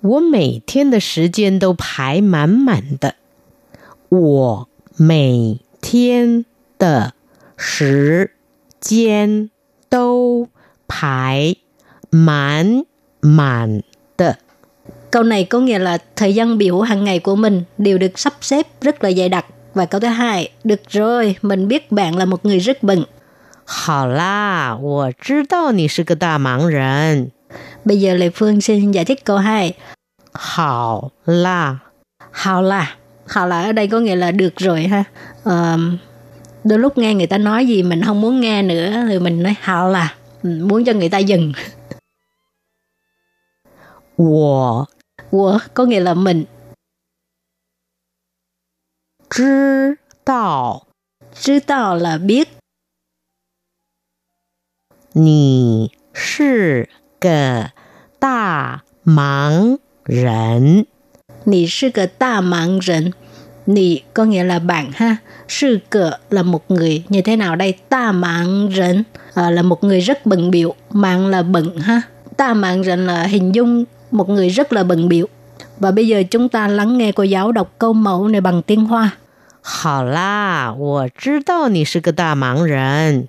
[0.04, 3.14] 我每天的时间都排满满的。
[4.10, 6.44] 我每天
[6.78, 7.14] 的
[7.56, 8.32] 时
[8.78, 9.50] 间
[9.88, 10.48] 都
[10.86, 11.56] 排
[12.10, 12.84] 满
[13.22, 13.87] 满的。
[15.10, 18.34] Câu này có nghĩa là thời gian biểu hàng ngày của mình đều được sắp
[18.40, 19.46] xếp rất là dày đặc.
[19.74, 23.04] Và câu thứ hai, được rồi, mình biết bạn là một người rất bận.
[23.66, 27.30] 好啦，我知道你是个大忙人。
[27.84, 29.74] Bây giờ Lê Phương xin giải thích câu 2.
[30.32, 31.78] 好啦，
[32.30, 32.96] Hào là.
[33.26, 35.04] Hào là ở đây có nghĩa là được rồi ha.
[35.44, 35.98] Ờm,
[36.64, 39.54] đôi lúc nghe người ta nói gì mình không muốn nghe nữa thì mình nói
[39.60, 40.14] hào là.
[40.42, 41.52] Ừ, Muốn cho người ta dừng.
[44.16, 44.88] 我
[45.30, 46.44] Của có nghĩa là mình.
[49.30, 50.86] 知道
[51.34, 52.48] Chứ tao là biết.
[55.12, 56.88] 你是
[57.20, 57.70] 个
[58.18, 60.86] 大忙人。
[61.44, 63.10] Nì sư cờ ta mạng rịnh.
[63.66, 65.16] Nì có nghĩa là bạn ha.
[65.48, 67.74] Sư cờ là một người như thế nào đây?
[67.88, 69.02] Ta mạng rịnh
[69.34, 70.74] à, là một người rất bận biểu.
[70.90, 72.02] Mạng là bận ha.
[72.36, 75.26] Ta mạng rịnh là hình dung một người rất là bận biểu.
[75.78, 78.84] Và bây giờ chúng ta lắng nghe cô giáo đọc câu mẫu này bằng tiếng
[78.84, 79.10] Hoa.
[79.66, 83.28] 好啦，我知道你是个大忙人。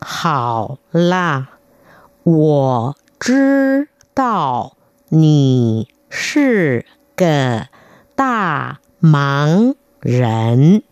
[0.00, 1.48] 好啦，
[2.24, 4.76] 我知道
[5.08, 6.84] 你是
[7.16, 7.68] 个
[8.16, 10.82] 大忙人。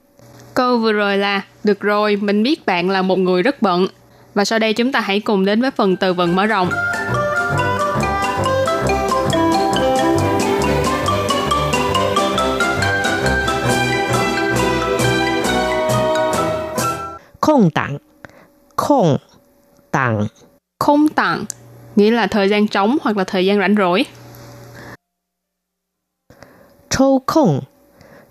[0.54, 3.86] Câu vừa rồi là Được rồi, mình biết bạn là một người rất bận.
[4.34, 6.70] Và sau đây chúng ta hãy cùng đến với phần từ vựng mở rộng.
[17.44, 17.98] 空档，
[18.76, 19.18] 空
[19.90, 20.28] 档，
[20.78, 21.44] Không tặng
[21.96, 24.04] nghĩa là thời gian trống hoặc là thời gian rảnh rỗi.
[26.90, 27.60] 抽空，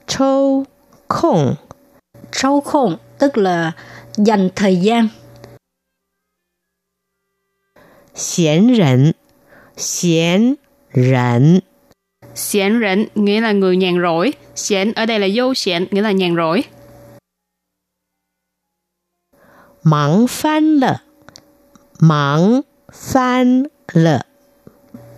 [0.07, 0.65] 抽
[1.07, 1.55] 空，
[2.31, 3.71] Sâu khôn tức là
[4.17, 5.09] dành thời gian.
[8.15, 9.13] 闲人，
[9.77, 10.57] 闲
[10.91, 11.61] 人，
[12.35, 14.33] Xiển rỉnh nghĩa là người nhàn rỗi.
[14.55, 16.63] Xiển ở đây là vô xiển nghĩa là nhàn rỗi.
[19.83, 21.01] 忙翻了，
[21.99, 24.25] 忙翻了。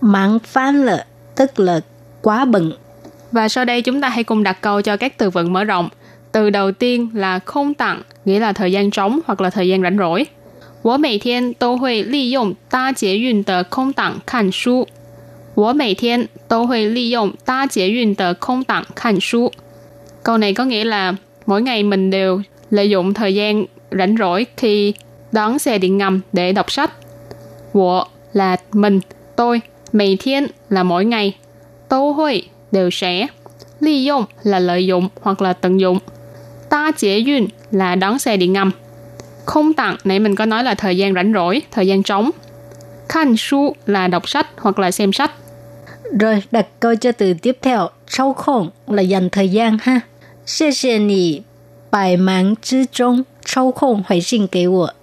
[0.01, 1.05] Mạng phán lợ
[1.35, 1.81] tức là
[2.21, 2.71] quá bận.
[3.31, 5.89] Và sau đây chúng ta hãy cùng đặt câu cho các từ vựng mở rộng.
[6.31, 9.81] Từ đầu tiên là không tặng, nghĩa là thời gian trống hoặc là thời gian
[9.81, 10.25] rảnh rỗi.
[10.81, 14.87] 我每天都会利用搭捷运的空档看书。
[15.53, 19.51] 我每天都会利用搭捷运的空档看书。
[20.23, 21.13] Câu này có nghĩa là
[21.45, 24.93] mỗi ngày mình đều lợi dụng thời gian rảnh rỗi khi
[25.31, 26.91] đón xe điện ngầm để đọc sách.
[27.73, 29.01] 我 là mình,
[29.35, 31.33] tôi, 每天 là mỗi ngày,
[31.87, 33.29] 都会 đều sẽ,
[33.79, 35.99] 利用 là lợi dụng hoặc là tận dụng,
[36.69, 38.71] 搭捷运 là đón xe điện ngầm,
[39.45, 42.31] không tặng nãy mình có nói là thời gian rảnh rỗi, thời gian trống,
[43.09, 45.31] 看书 là đọc sách hoặc là xem sách.
[46.19, 49.99] Rồi đặt câu cho từ tiếp theo, trâu khôn là dành thời gian ha.
[50.45, 51.41] Xie xie nì
[51.91, 54.93] bài mãn之中抽空回信给我。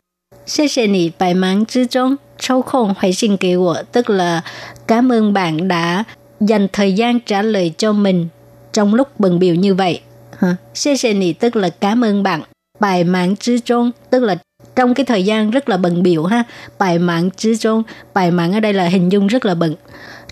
[0.46, 4.42] 谢谢你百忙之中抽空回信给我, tức là
[4.86, 6.04] cảm ơn bạn đã
[6.40, 8.28] dành thời gian trả lời cho mình
[8.72, 10.00] trong lúc bận biểu như vậy.
[10.38, 10.56] Ha.
[10.74, 12.42] Xie xie nì tức là cảm ơn bạn.
[12.80, 14.36] Bài mạng之中 tức là
[14.76, 16.44] trong cái thời gian rất là bận biểu ha.
[16.78, 17.82] Bài mạng之中,
[18.14, 19.74] bài mạng ở đây là hình dung rất là bận.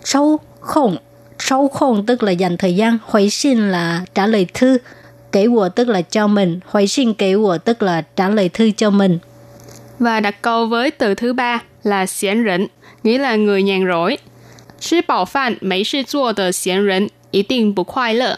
[0.05, 0.97] 抽không,
[1.39, 4.79] 抽không tức là dành thời gian, hồi xin là trả lời thư,
[5.32, 8.72] Kể của tức là cho mình, hỏi xin kể của tức là trả lời thư
[8.78, 9.20] cho mình.
[10.00, 12.68] Và đặt câu với từ thứ ba là xiển rỉnh,
[13.04, 14.18] nghĩa là người nhàn rỗi.
[14.80, 18.38] Chứ bảo phạn mấy sự chua tờ xiển rỉnh, ý định bù khoai lợ.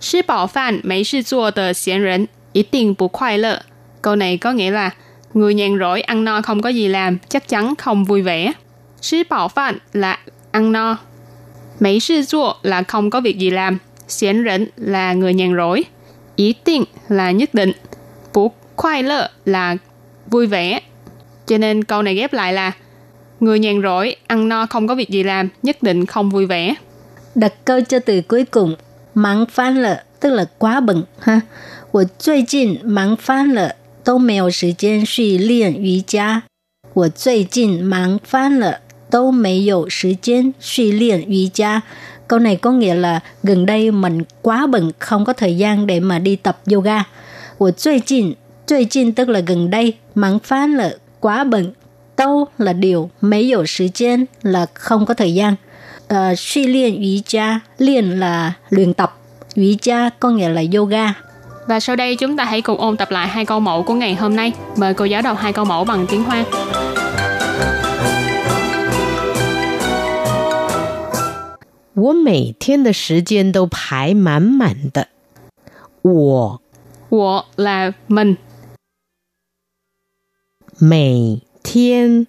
[0.00, 3.62] Chứ bảo phạn mấy sự chua tờ xiển rỉnh, ý định bù khoai lợ.
[4.02, 4.90] Câu này có nghĩa là
[5.34, 8.52] người nhàn rỗi ăn no không có gì làm, chắc chắn không vui vẻ.
[9.00, 10.18] Chứ bảo phạn là
[10.50, 10.96] ăn no.
[11.80, 15.84] Mấy sự chua là không có việc gì làm, xiển rỉnh là người nhàn rỗi
[16.35, 17.71] Ý định là nhất định.
[18.33, 19.77] Bú khoai lợ là
[20.27, 20.79] vui vẻ.
[21.47, 22.71] Cho nên câu này ghép lại là
[23.39, 26.75] người nhàn rỗi, ăn no không có việc gì làm, nhất định không vui vẻ.
[27.35, 28.75] Đặt câu cho từ cuối cùng,
[29.13, 31.41] mắng phán lợ, tức là quá bận ha.
[31.91, 36.43] 我最近忙翻了，都没有时间去练瑜伽。
[36.93, 41.81] 我最近忙翻了，都没有时间去练瑜伽.
[42.27, 45.99] Câu này có nghĩa là gần đây mình quá bận không có thời gian để
[45.99, 47.03] mà đi tập yoga.
[47.59, 51.73] 我最近最近 tức là gần đây, mắng phán là quá bận,
[52.17, 55.55] đâu là điều, mấy dụ thời gian là không có thời gian.
[56.13, 59.17] Uh, suy luyện瑜伽, luyện là luyện tập,
[59.55, 61.13] 瑜伽có nghĩa là yoga.
[61.67, 64.15] Và sau đây chúng ta hãy cùng ôn tập lại hai câu mẫu của ngày
[64.15, 64.51] hôm nay.
[64.75, 66.43] Mời cô giáo đọc hai câu mẫu bằng tiếng Hoa.
[71.93, 75.09] 我每天的时间都排满满的。
[76.01, 76.61] 我
[77.09, 78.37] 我 là mình,
[80.79, 82.27] 每天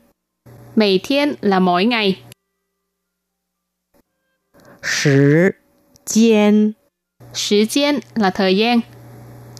[0.74, 2.16] 每天 là mỗi ngày,
[4.82, 5.56] 时
[6.04, 6.74] 间
[7.32, 8.82] thời gian là thời gian.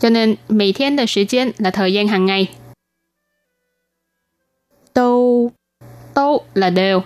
[0.00, 2.48] Cho nên 每天的时间 là thời gian hàng ngày.
[4.92, 5.52] 都
[6.14, 7.02] Tô là đều,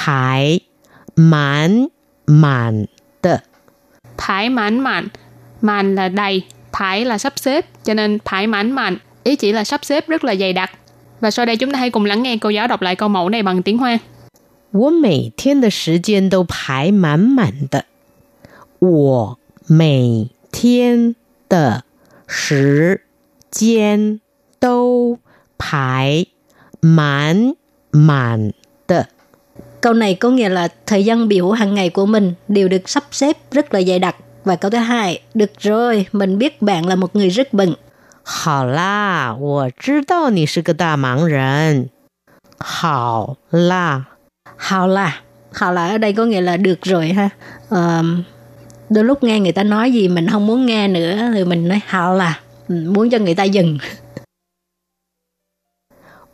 [0.00, 0.60] 排
[1.16, 1.88] 满
[2.26, 2.86] 满
[3.22, 3.42] 的。
[4.16, 5.08] thái mãn mạn.
[5.60, 9.64] Màn là đầy, thái là sắp xếp, cho nên thái mãn mạn ý chỉ là
[9.64, 10.70] sắp xếp rất là dày đặc.
[11.20, 13.28] Và sau đây chúng ta hãy cùng lắng nghe cô giáo đọc lại câu mẫu
[13.28, 13.98] này bằng tiếng Hoa.
[14.72, 17.86] 我每天的时间都排满满的。
[18.78, 21.14] 我每天
[21.48, 21.84] 的
[22.26, 23.02] 时
[23.50, 24.20] 间
[24.60, 25.18] 都
[25.56, 26.26] 排
[26.80, 27.54] 满
[27.90, 28.52] 满
[28.86, 29.08] 的。
[29.80, 33.04] Câu này có nghĩa là thời gian biểu hàng ngày của mình đều được sắp
[33.10, 34.16] xếp rất là dày đặc.
[34.44, 37.74] Và câu thứ hai, được rồi, mình biết bạn là một người rất bận.
[38.28, 41.90] 好啦，我知道你是个大忙人。
[42.58, 44.06] 好啦，
[44.56, 45.20] Hào là,
[45.52, 47.28] hào là ở đây có nghĩa là được rồi ha.
[47.68, 48.04] Ờ,
[48.90, 51.80] đôi lúc nghe người ta nói gì mình không muốn nghe nữa thì mình nói
[51.86, 53.78] hào là, ừ, muốn cho người ta dừng.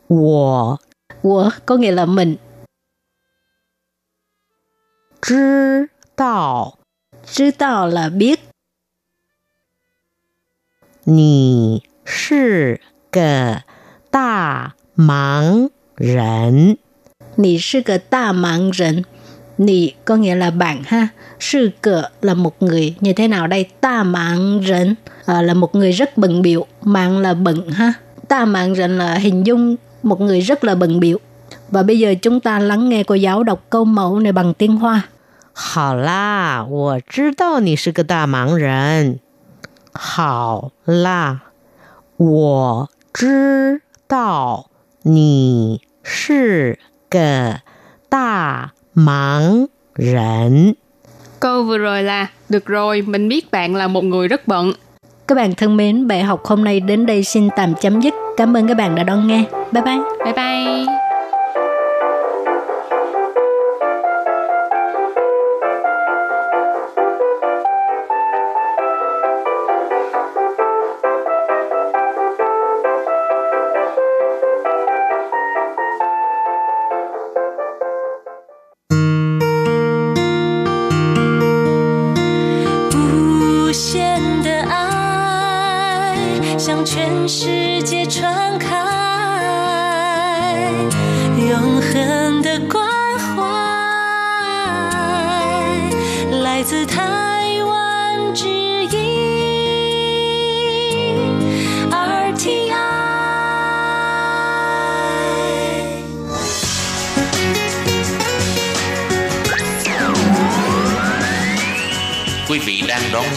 [0.09, 0.77] 我
[1.23, 2.37] Của có nghĩa là mình,
[5.21, 6.79] 知道
[7.27, 8.41] chứ tao là biết,
[11.05, 13.63] 你是个
[14.11, 16.79] 大忙人。
[17.37, 19.03] nì sư cờ ta mạng rịnh.
[19.59, 21.09] Nì có nghĩa là bạn ha.
[21.41, 23.67] Sư cờ là một người như thế nào đây?
[23.81, 24.95] Ta mạng rịnh
[25.27, 26.67] à, là một người rất bận biểu.
[26.83, 27.93] Mạng là bận ha.
[28.29, 31.19] Ta mạng rịnh là hình dung một người rất là bận biểu.
[31.71, 34.77] Và bây giờ chúng ta lắng nghe cô giáo đọc câu mẫu này bằng tiếng
[34.77, 35.03] Hoa.
[35.55, 39.21] 好啦，我知道你是个大忙人。
[39.93, 41.43] 好啦，
[42.17, 44.71] 我知道
[45.03, 46.79] 你是
[47.11, 47.61] 个
[48.09, 50.77] 大忙人。
[51.39, 54.73] Câu vừa rồi là Được rồi, mình biết bạn là một người rất bận.
[55.29, 58.15] Các bạn thân mến, bài học hôm nay đến đây xin tạm chấm dứt.
[58.37, 59.45] Cảm ơn các bạn đã đón nghe.
[59.73, 59.99] Bye bye.
[60.25, 61.06] Bye bye! “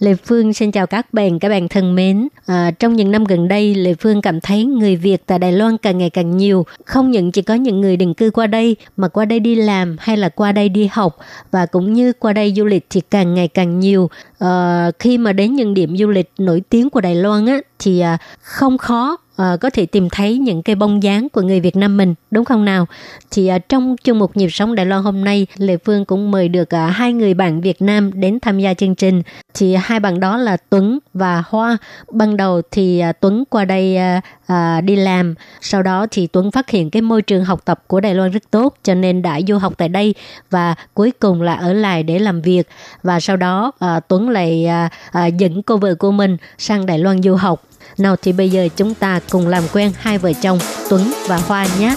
[0.00, 2.28] Lê Phương xin chào các bạn, các bạn thân mến.
[2.46, 5.78] À, trong những năm gần đây, Lê Phương cảm thấy người Việt tại Đài Loan
[5.78, 6.66] càng ngày càng nhiều.
[6.84, 9.96] Không những chỉ có những người định cư qua đây, mà qua đây đi làm
[10.00, 11.16] hay là qua đây đi học
[11.50, 14.10] và cũng như qua đây du lịch thì càng ngày càng nhiều.
[14.38, 18.00] À, khi mà đến những điểm du lịch nổi tiếng của Đài Loan á, thì
[18.00, 21.76] à, không khó uh, có thể tìm thấy những cái bông dáng của người Việt
[21.76, 22.86] Nam mình đúng không nào?
[23.30, 26.48] Thì uh, trong chương mục nhịp sống Đài Loan hôm nay, Lê Phương cũng mời
[26.48, 29.22] được uh, hai người bạn Việt Nam đến tham gia chương trình.
[29.54, 31.76] Thì hai bạn đó là Tuấn và Hoa.
[32.12, 36.50] Ban đầu thì uh, Tuấn qua đây uh, uh, đi làm, sau đó thì Tuấn
[36.50, 39.40] phát hiện cái môi trường học tập của Đài Loan rất tốt, cho nên đã
[39.48, 40.14] du học tại đây
[40.50, 42.68] và cuối cùng là ở lại để làm việc.
[43.02, 46.98] Và sau đó uh, Tuấn lại uh, uh, dẫn cô vợ của mình sang Đài
[46.98, 47.62] Loan du học.
[47.98, 51.66] Nào thì bây giờ chúng ta cùng làm quen hai vợ chồng Tuấn và Hoa
[51.80, 51.94] nhé.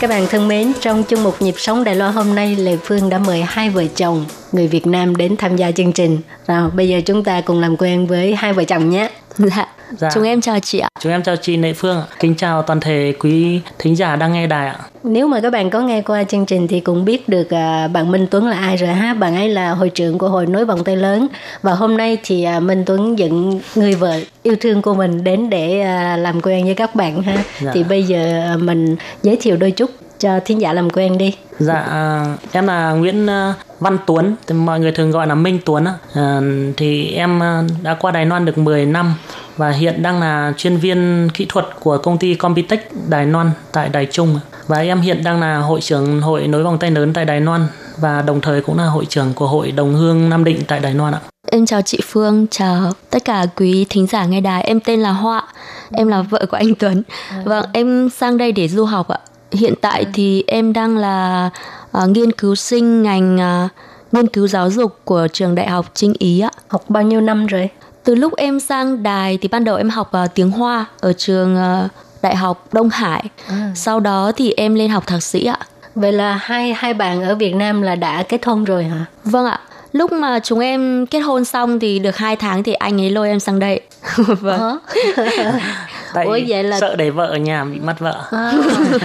[0.00, 3.08] Các bạn thân mến, trong chương mục nhịp sống Đài Loan hôm nay, Lê Phương
[3.08, 6.18] đã mời hai vợ chồng người Việt Nam đến tham gia chương trình.
[6.46, 9.10] Rồi, bây giờ chúng ta cùng làm quen với hai vợ chồng nhé.
[9.38, 9.66] Dạ.
[9.98, 10.08] Dạ.
[10.14, 10.88] Chúng em chào chị ạ.
[11.00, 12.04] Chúng em chào chị Lệ Phương ạ.
[12.20, 14.78] Kính chào toàn thể quý thính giả đang nghe đài ạ.
[15.02, 18.10] Nếu mà các bạn có nghe qua chương trình thì cũng biết được à, bạn
[18.10, 19.14] Minh Tuấn là ai rồi ha.
[19.14, 21.28] Bạn ấy là hội trưởng của hội nối vòng tay lớn
[21.62, 25.50] và hôm nay thì à, Minh Tuấn dẫn người vợ yêu thương của mình đến
[25.50, 27.44] để à, làm quen với các bạn ha.
[27.60, 27.70] Dạ.
[27.74, 31.34] Thì bây giờ mình giới thiệu đôi chút cho thính giả làm quen đi.
[31.58, 31.86] Dạ,
[32.52, 35.94] em là Nguyễn à, Văn Tuấn, thì mọi người thường gọi là Minh Tuấn ạ.
[36.14, 36.40] À,
[36.76, 39.14] thì em à, đã qua Đài Loan được 10 năm
[39.56, 43.88] và hiện đang là chuyên viên kỹ thuật của công ty Compitech Đài Loan tại
[43.88, 44.40] Đài Trung.
[44.66, 47.66] Và em hiện đang là hội trưởng hội nối vòng tay lớn tại Đài Loan
[48.00, 50.94] và đồng thời cũng là hội trưởng của hội đồng hương Nam Định tại Đài
[50.94, 51.20] Loan ạ.
[51.50, 54.62] Em chào chị Phương, chào tất cả quý thính giả nghe đài.
[54.62, 55.42] Em tên là Họa,
[55.92, 57.02] em là vợ của anh Tuấn.
[57.44, 59.18] Vâng, em sang đây để du học ạ.
[59.52, 61.50] Hiện tại thì em đang là
[61.92, 63.68] à, nghiên cứu sinh ngành à,
[64.12, 66.50] nghiên cứu giáo dục của trường đại học Trinh Ý ạ.
[66.68, 67.68] Học bao nhiêu năm rồi?
[68.04, 71.56] Từ lúc em sang đài thì ban đầu em học à, tiếng Hoa ở trường
[71.56, 71.88] à,
[72.22, 73.24] đại học Đông Hải.
[73.74, 75.58] Sau đó thì em lên học thạc sĩ ạ.
[75.94, 79.04] Vậy là hai hai bạn ở Việt Nam là đã kết hôn rồi hả?
[79.24, 79.60] Vâng ạ.
[79.92, 83.28] Lúc mà chúng em kết hôn xong thì được 2 tháng thì anh ấy lôi
[83.28, 83.80] em sang đây.
[84.40, 84.78] vâng.
[86.14, 88.16] Tại Ủa, vậy là- sợ để vợ ở nhà bị mất vợ.
[88.30, 88.52] À,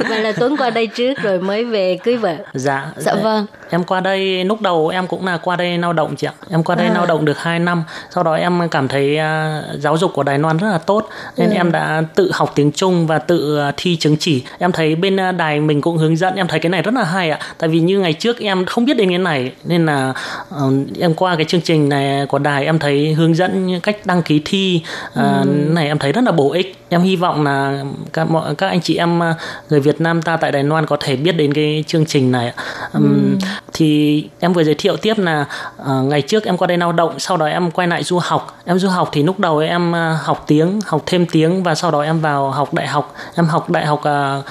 [0.09, 2.35] vậy là Tuấn qua đây trước rồi mới về cưới vợ.
[2.53, 2.85] Dạ.
[2.97, 3.45] Dạ vâng.
[3.69, 6.33] Em qua đây lúc đầu em cũng là qua đây lao động chị ạ.
[6.49, 6.93] Em qua đây À.
[6.93, 7.83] lao động được 2 năm.
[8.09, 11.49] Sau đó em cảm thấy à, giáo dục của Đài Loan rất là tốt nên
[11.49, 11.55] Ừ.
[11.55, 14.43] em đã tự học tiếng Trung và tự à, thi chứng chỉ.
[14.59, 17.03] Em thấy bên à, đài mình cũng hướng dẫn, em thấy cái này rất là
[17.03, 17.39] hay ạ.
[17.57, 20.13] Tại vì như ngày trước em không biết đến cái này nên là
[20.49, 20.69] ờ,
[20.99, 24.41] em qua cái chương trình này của đài em thấy hướng dẫn cách đăng ký
[24.45, 24.81] thi
[25.13, 25.47] à, Ừ.
[25.49, 26.75] này em thấy rất là bổ ích.
[26.89, 27.83] Em hy vọng là
[28.13, 29.35] các mọi các anh chị em à,
[29.69, 32.53] người Việt Nam ta tại Đài Loan có thể biết đến cái chương trình này.
[32.93, 33.37] Ừm,
[33.73, 35.45] thì em vừa giới thiệu tiếp là
[35.77, 38.61] ờ, ngày trước em qua đây lao động sau đó em quay lại du học
[38.65, 41.91] em du học thì lúc đầu em ờ, học tiếng học thêm tiếng và sau
[41.91, 44.41] đó em vào học đại học em học đại học ờ,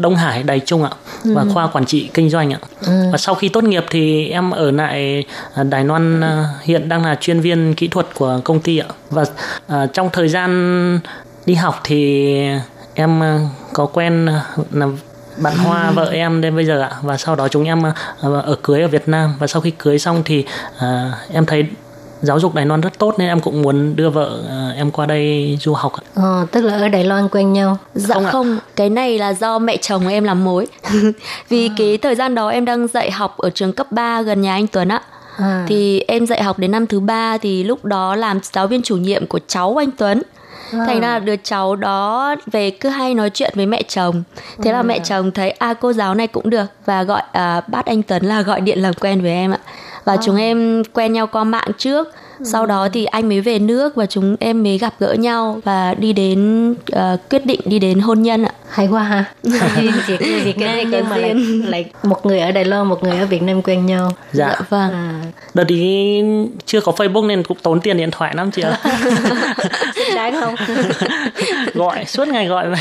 [0.00, 0.90] Đông Hải Đài Trung ạ
[1.24, 2.58] và khoa quản trị kinh doanh ạ
[3.12, 5.24] và sau khi tốt nghiệp thì em ở lại
[5.70, 9.24] Đài Loan ờ, hiện đang là chuyên viên kỹ thuật của công ty ạ và
[9.66, 11.00] ờ, trong thời gian
[11.46, 12.34] đi học thì
[12.94, 13.38] em ờ,
[13.72, 14.40] có quen ờ,
[14.72, 14.86] là
[15.36, 17.82] bạn Hoa vợ em đến bây giờ ạ và sau đó chúng em
[18.20, 20.44] ờ, ở cưới ở Việt Nam và sau khi cưới xong thì
[20.78, 21.66] ờ, em thấy
[22.22, 25.06] giáo dục Đài Loan rất tốt nên em cũng muốn đưa vợ ờ, em qua
[25.06, 25.92] đây du học.
[26.14, 27.78] Ờ, tức là ở Đài Loan quen nhau.
[27.94, 28.60] Dạ Không không, ạ.
[28.76, 30.66] cái này là do mẹ chồng em làm mối.
[31.48, 34.52] Vì cái thời gian đó em đang dạy học ở trường cấp 3 gần nhà
[34.54, 35.02] anh Tuấn ạ.
[35.36, 35.64] À.
[35.68, 38.96] Thì em dạy học đến năm thứ ba thì lúc đó làm giáo viên chủ
[38.96, 40.22] nhiệm của cháu anh Tuấn.
[40.70, 44.22] Thành ra đứa cháu đó về cứ hay nói chuyện với mẹ chồng.
[44.62, 47.86] Thế là mẹ chồng thấy à cô giáo này cũng được và gọi à, bắt
[47.86, 49.58] anh Tuấn là gọi điện làm quen với em ạ.
[50.04, 52.08] Và chúng em quen nhau qua mạng trước.
[52.42, 55.94] Sau đó thì anh mới về nước và chúng em mới gặp gỡ nhau và
[55.94, 58.52] đi đến uh, quyết định đi đến hôn nhân ạ.
[58.68, 59.24] Hay quá ha.
[59.42, 63.26] Người Việt Nam nhưng mà lại, lại một người ở Đài Loan một người ở
[63.26, 64.12] Việt Nam quen nhau.
[64.32, 64.92] Dạ, dạ vâng.
[64.92, 65.22] à.
[65.54, 66.22] đợt đi
[66.66, 68.78] chưa có Facebook nên cũng tốn tiền điện thoại lắm chị ạ.
[70.14, 70.54] Đáng không?
[71.74, 72.78] Gọi suốt ngày gọi về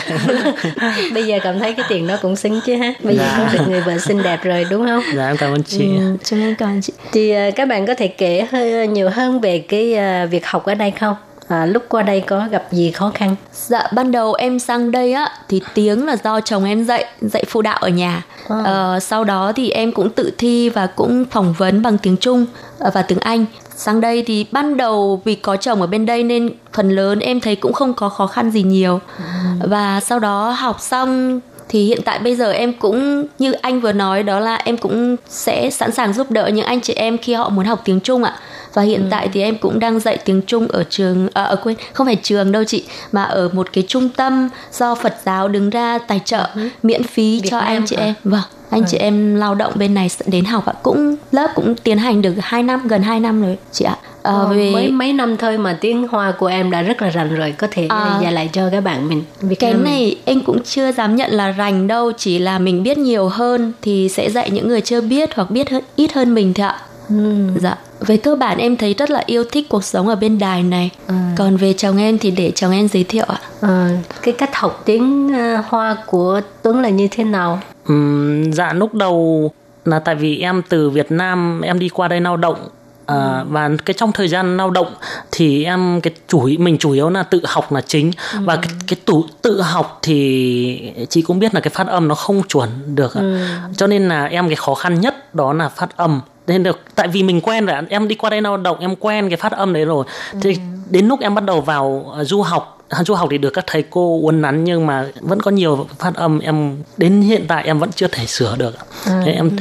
[1.13, 2.93] bây giờ cảm thấy cái tiền đó cũng xứng chứ ha.
[3.03, 3.37] Bây giờ dạ.
[3.37, 5.03] có được người vợ xinh đẹp rồi đúng không?
[5.15, 5.79] Dạ em cảm ơn chị.
[5.79, 6.93] Ừ, chúng em cảm ơn chị.
[7.11, 10.65] Thì uh, các bạn có thể kể hơi nhiều hơn về cái uh, việc học
[10.65, 11.15] ở đây không?
[11.47, 13.35] À, lúc qua đây có gặp gì khó khăn?
[13.53, 17.43] Dạ ban đầu em sang đây á thì tiếng là do chồng em dạy dạy
[17.47, 18.23] phụ đạo ở nhà.
[18.49, 18.61] À.
[18.65, 22.45] ờ, sau đó thì em cũng tự thi và cũng phỏng vấn bằng tiếng trung
[22.79, 23.45] ờ, và tiếng anh.
[23.75, 27.39] Sang đây thì ban đầu vì có chồng ở bên đây nên phần lớn em
[27.39, 28.99] thấy cũng không có khó khăn gì nhiều.
[29.17, 29.67] Ừ.
[29.69, 31.39] và sau đó học xong
[31.69, 35.15] thì hiện tại bây giờ em cũng như anh vừa nói đó là em cũng
[35.29, 38.23] sẽ sẵn sàng giúp đỡ những anh chị em khi họ muốn học tiếng Trung
[38.23, 38.35] ạ
[38.73, 39.07] và hiện ừ.
[39.09, 42.17] tại thì em cũng đang dạy tiếng Trung ở trường à, ở quên không phải
[42.23, 46.21] trường đâu chị mà ở một cái trung tâm do Phật giáo đứng ra tài
[46.25, 46.69] trợ ừ.
[46.83, 48.03] miễn phí Việt cho Nam anh chị hả?
[48.03, 48.85] em vâng anh ừ.
[48.89, 52.33] chị em lao động bên này đến học ạ cũng lớp cũng tiến hành được
[52.39, 55.77] 2 năm gần 2 năm rồi chị ạ ờ, về mấy mấy năm thôi mà
[55.81, 58.69] tiếng hoa của em đã rất là rành rồi có thể à, dạy lại cho
[58.71, 60.17] các bạn mình Việt cái Nam này mình.
[60.25, 64.09] em cũng chưa dám nhận là rành đâu chỉ là mình biết nhiều hơn thì
[64.09, 66.77] sẽ dạy những người chưa biết hoặc biết hơn ít hơn mình thôi ạ
[67.09, 67.47] ừ.
[67.61, 70.63] dạ về cơ bản em thấy rất là yêu thích cuộc sống ở bên đài
[70.63, 71.33] này à.
[71.37, 73.89] còn về chồng em thì để chồng em giới thiệu ạ à,
[74.21, 77.59] cái cách học tiếng uh, hoa của tuấn là như thế nào
[77.93, 79.51] uhm, dạ lúc đầu
[79.85, 82.57] là tại vì em từ việt nam em đi qua đây lao động
[83.05, 83.45] À, ừ.
[83.49, 84.93] và cái trong thời gian lao động
[85.31, 88.39] thì em cái chủ mình chủ yếu là tự học là chính ừ.
[88.43, 92.15] và cái cái tủ tự học thì chị cũng biết là cái phát âm nó
[92.15, 93.37] không chuẩn được ừ.
[93.77, 97.07] cho nên là em cái khó khăn nhất đó là phát âm nên được tại
[97.07, 99.73] vì mình quen rồi em đi qua đây lao động em quen cái phát âm
[99.73, 100.05] đấy rồi
[100.41, 100.59] thì ừ.
[100.89, 103.63] đến lúc em bắt đầu vào uh, du học à, du học thì được các
[103.67, 107.63] thầy cô uốn nắn nhưng mà vẫn có nhiều phát âm em đến hiện tại
[107.63, 108.73] em vẫn chưa thể sửa được
[109.05, 109.11] ừ.
[109.25, 109.51] Thế em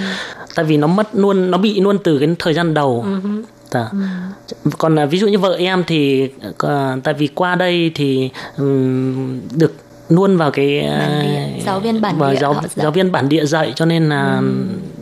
[0.54, 3.42] tại vì nó mất luôn nó bị luôn từ cái thời gian đầu ừ.
[3.70, 3.88] À.
[4.64, 4.70] Ừ.
[4.78, 6.54] còn uh, ví dụ như vợ em thì uh,
[7.04, 9.72] tại vì qua đây thì um, được
[10.14, 13.84] luôn vào cái địa, giáo viên bản địa giáo giáo viên bản địa dạy cho
[13.84, 14.52] nên là ừ.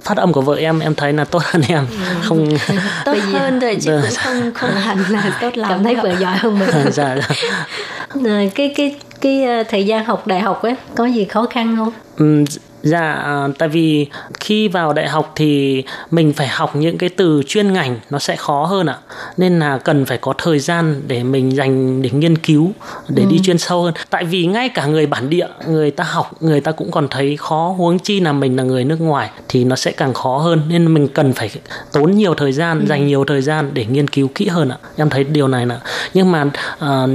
[0.02, 1.96] phát âm của vợ em em thấy là tốt hơn em ừ.
[2.22, 2.48] không
[3.04, 6.36] tốt hơn rồi chứ cũng không không hẳn là tốt lắm cảm thấy vợ giỏi
[6.36, 8.46] hơn mình dạ, dạ.
[8.54, 11.92] cái cái cái ờ, thời gian học đại học ấy có gì khó khăn không
[12.16, 12.44] ừ,
[12.82, 14.06] Dạ, à, tại vì
[14.40, 18.36] khi vào đại học thì mình phải học những cái từ chuyên ngành nó sẽ
[18.36, 18.98] khó hơn ạ.
[19.36, 22.72] Nên là cần phải có thời gian để mình dành để nghiên cứu,
[23.08, 23.28] để ừ.
[23.30, 23.94] đi chuyên sâu hơn.
[24.10, 27.36] Tại vì ngay cả người bản địa, người ta học, người ta cũng còn thấy
[27.36, 30.62] khó huống chi là mình là người nước ngoài thì nó sẽ càng khó hơn
[30.68, 31.50] nên mình cần phải
[31.92, 32.86] tốn nhiều thời gian, ừ.
[32.86, 34.76] dành nhiều thời gian để nghiên cứu kỹ hơn ạ.
[34.96, 35.80] Em thấy điều này là
[36.14, 36.44] nhưng mà
[36.78, 37.06] à,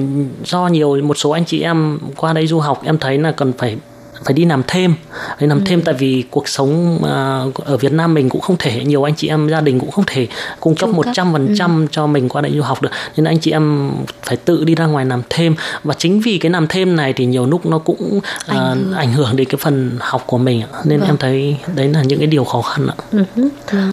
[0.46, 3.54] do nhiều một số anh chị em qua đây du học em thấy là cần
[3.58, 3.78] phải
[4.24, 4.96] phải đi làm thêm
[5.40, 5.64] đi làm ừ.
[5.68, 9.16] thêm tại vì cuộc sống uh, ở Việt Nam mình cũng không thể nhiều anh
[9.16, 10.28] chị em gia đình cũng không thể
[10.60, 11.88] cung cấp một trăm phần trăm ừ.
[11.92, 13.92] cho mình qua đây du học được nên anh chị em
[14.24, 17.26] phải tự đi ra ngoài làm thêm và chính vì cái làm thêm này thì
[17.26, 18.94] nhiều lúc nó cũng uh, ảnh, hưởng.
[18.94, 21.10] ảnh hưởng đến cái phần học của mình nên vâng.
[21.10, 22.96] em thấy đấy là những cái điều khó khăn ạ.
[23.12, 23.50] Ừ.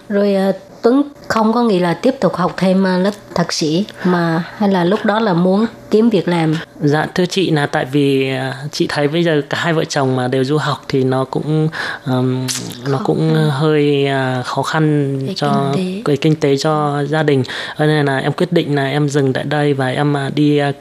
[0.09, 1.03] Rồi uh, Tuấn
[1.33, 5.05] không có nghĩ là tiếp tục học thêm lớp thạc sĩ mà hay là lúc
[5.05, 6.55] đó là muốn kiếm việc làm?
[6.81, 10.15] Dạ thưa chị là tại vì à, chị thấy bây giờ cả hai vợ chồng
[10.15, 11.69] mà đều du học thì nó cũng
[12.05, 12.47] um,
[12.87, 13.49] nó cũng khăn.
[13.49, 14.07] hơi
[14.39, 16.15] uh, khó khăn về cho kinh tế.
[16.15, 17.43] kinh tế cho gia đình.
[17.79, 20.75] Nên là em quyết định là em dừng tại đây và em đi uh,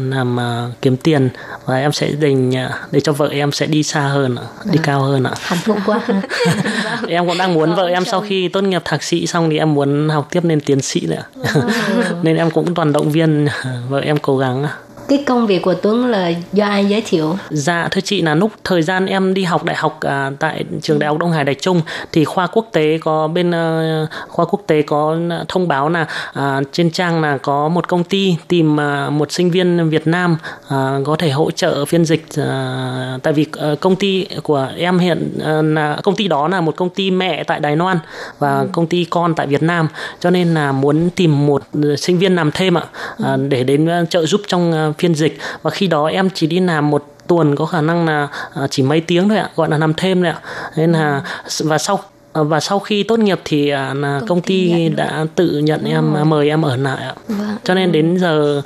[0.00, 1.28] làm uh, kiếm tiền.
[1.64, 2.56] Và em sẽ dành uh,
[2.90, 5.32] để cho vợ em sẽ đi xa hơn đi à, cao hơn ạ.
[5.40, 6.00] Hạnh phúc quá.
[7.08, 9.74] Em cũng đang muốn vợ em sau khi tốt nghiệp thạc sĩ xong thì em
[9.74, 11.22] muốn học tiếp lên tiến sĩ nữa
[12.22, 13.48] nên em cũng toàn động viên
[13.88, 14.66] vợ em cố gắng
[15.08, 17.36] cái công việc của Tuấn là do ai giới thiệu?
[17.50, 20.98] Dạ thưa chị là lúc thời gian em đi học đại học à, tại trường
[20.98, 21.80] đại học Đông Hải Đại Trung
[22.12, 25.16] thì khoa quốc tế có bên uh, khoa quốc tế có
[25.48, 26.06] thông báo là
[26.38, 30.36] uh, trên trang là có một công ty tìm uh, một sinh viên Việt Nam
[30.66, 30.70] uh,
[31.04, 35.32] có thể hỗ trợ phiên dịch uh, tại vì uh, công ty của em hiện
[35.36, 37.98] uh, là công ty đó là một công ty mẹ tại Đài Loan
[38.38, 38.68] và ừ.
[38.72, 39.88] công ty con tại Việt Nam
[40.20, 41.62] cho nên là muốn tìm một
[41.98, 42.84] sinh viên làm thêm ạ
[43.22, 46.90] uh, để đến trợ giúp trong phiên dịch và khi đó em chỉ đi làm
[46.90, 49.94] một tuần có khả năng là à, chỉ mấy tiếng thôi ạ gọi là làm
[49.94, 50.40] thêm đấy ạ
[50.76, 51.22] nên là
[51.58, 52.00] và sau
[52.32, 55.84] à, và sau khi tốt nghiệp thì à, là công, công ty, đã tự nhận
[55.84, 56.24] em ừ.
[56.24, 57.14] mời em ở lại ạ.
[57.28, 57.56] Vâng.
[57.64, 58.62] Cho nên đến giờ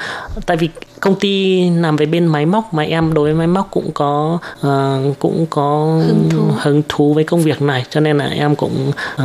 [0.46, 0.68] tại vì
[1.00, 4.38] công ty làm về bên máy móc mà em đối với máy móc cũng có
[4.66, 6.42] uh, cũng có hứng thú.
[6.58, 9.22] hứng thú với công việc này cho nên là em cũng uh,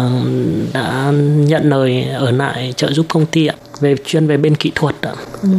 [0.74, 4.72] đã nhận lời ở lại trợ giúp công ty ạ về chuyên về bên kỹ
[4.76, 5.14] thuật ạ.
[5.42, 5.50] Ừ.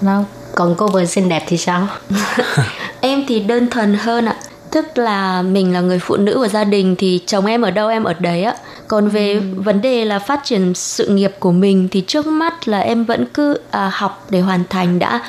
[0.00, 0.24] Đâu?
[0.60, 1.88] Còn cô vợ xinh đẹp thì sao?
[3.00, 4.36] em thì đơn thuần hơn ạ
[4.70, 7.88] tức là mình là người phụ nữ của gia đình thì chồng em ở đâu
[7.88, 8.54] em ở đấy á
[8.88, 9.40] còn về ừ.
[9.56, 13.26] vấn đề là phát triển sự nghiệp của mình thì trước mắt là em vẫn
[13.34, 15.20] cứ à, học để hoàn thành đã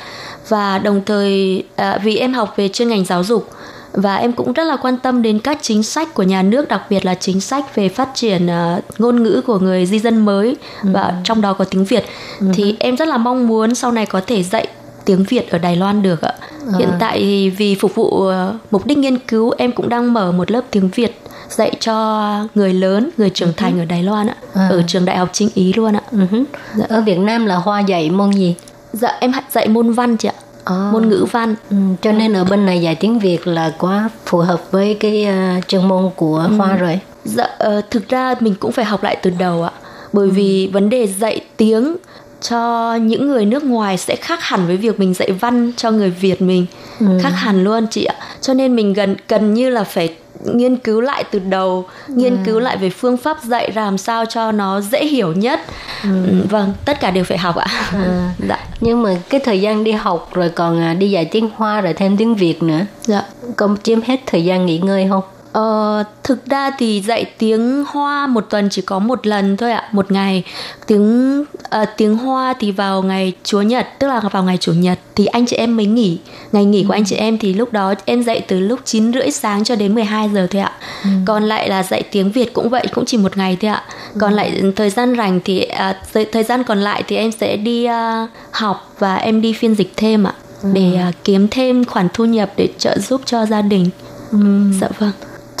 [0.48, 3.50] và đồng thời à, vì em học về chuyên ngành giáo dục
[3.92, 6.82] và em cũng rất là quan tâm đến các chính sách của nhà nước đặc
[6.90, 10.56] biệt là chính sách về phát triển uh, ngôn ngữ của người di dân mới
[10.82, 10.88] ừ.
[10.92, 12.04] và trong đó có tiếng Việt
[12.40, 12.46] ừ.
[12.54, 14.66] thì em rất là mong muốn sau này có thể dạy
[15.04, 16.34] tiếng Việt ở Đài Loan được ạ.
[16.40, 16.78] À.
[16.78, 18.32] Hiện tại vì phục vụ uh,
[18.70, 22.74] mục đích nghiên cứu em cũng đang mở một lớp tiếng Việt dạy cho người
[22.74, 23.56] lớn, người trưởng uh-huh.
[23.56, 24.68] thành ở Đài Loan ạ, à.
[24.68, 26.02] ở trường Đại học Chính Ý luôn ạ.
[26.12, 26.44] Uh-huh.
[26.76, 28.54] Dạ, ở Việt Nam là Hoa dạy môn gì?
[28.92, 30.34] Dạ em dạy môn văn chị ạ.
[30.64, 30.90] À.
[30.92, 34.38] môn ngữ văn ừ, cho nên ở bên này dạy tiếng việt là quá phù
[34.38, 35.26] hợp với cái
[35.58, 36.54] uh, chuyên môn của ừ.
[36.58, 37.48] khoa rồi dạ
[37.78, 39.70] uh, thực ra mình cũng phải học lại từ đầu ạ
[40.12, 40.32] bởi ừ.
[40.34, 41.96] vì vấn đề dạy tiếng
[42.42, 46.10] cho những người nước ngoài sẽ khác hẳn với việc mình dạy văn cho người
[46.10, 46.66] Việt mình
[47.00, 47.06] ừ.
[47.22, 50.14] khác hẳn luôn chị ạ cho nên mình gần gần như là phải
[50.44, 52.42] nghiên cứu lại từ đầu nghiên ừ.
[52.44, 55.60] cứu lại về phương pháp dạy làm sao cho nó dễ hiểu nhất
[56.02, 56.26] ừ.
[56.26, 58.34] ừ vâng tất cả đều phải học ạ à.
[58.48, 58.58] dạ.
[58.80, 61.92] nhưng mà cái thời gian đi học rồi còn à, đi dạy tiếng hoa rồi
[61.92, 63.22] thêm tiếng việt nữa dạ
[63.56, 65.22] có chiếm hết thời gian nghỉ ngơi không
[65.52, 69.88] Ờ, thực ra thì dạy tiếng Hoa một tuần chỉ có một lần thôi ạ,
[69.92, 70.44] một ngày.
[70.86, 74.98] Tiếng uh, tiếng Hoa thì vào ngày Chúa Nhật, tức là vào ngày Chủ nhật
[75.16, 76.18] thì anh chị em mới nghỉ.
[76.52, 76.86] Ngày nghỉ ừ.
[76.86, 79.76] của anh chị em thì lúc đó em dạy từ lúc 9 rưỡi sáng cho
[79.76, 80.72] đến 12 giờ thôi ạ.
[81.04, 81.10] Ừ.
[81.24, 83.82] Còn lại là dạy tiếng Việt cũng vậy, cũng chỉ một ngày thôi ạ.
[84.18, 84.36] Còn ừ.
[84.36, 88.30] lại thời gian rảnh thì uh, thời gian còn lại thì em sẽ đi uh,
[88.50, 90.34] học và em đi phiên dịch thêm ạ.
[90.62, 90.68] Ừ.
[90.72, 93.90] Để uh, kiếm thêm khoản thu nhập để trợ giúp cho gia đình.
[94.30, 94.38] Ừ.
[94.80, 95.12] Dạ vâng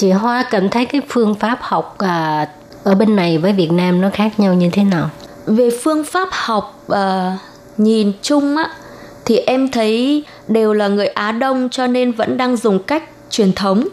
[0.02, 2.46] chị Hoa cảm thấy cái phương pháp học à,
[2.84, 5.10] ở bên này với Việt Nam nó khác nhau như thế nào?
[5.46, 7.38] Về phương pháp học à,
[7.76, 8.70] nhìn chung á
[9.24, 13.52] thì em thấy đều là người Á Đông cho nên vẫn đang dùng cách truyền
[13.52, 13.88] thống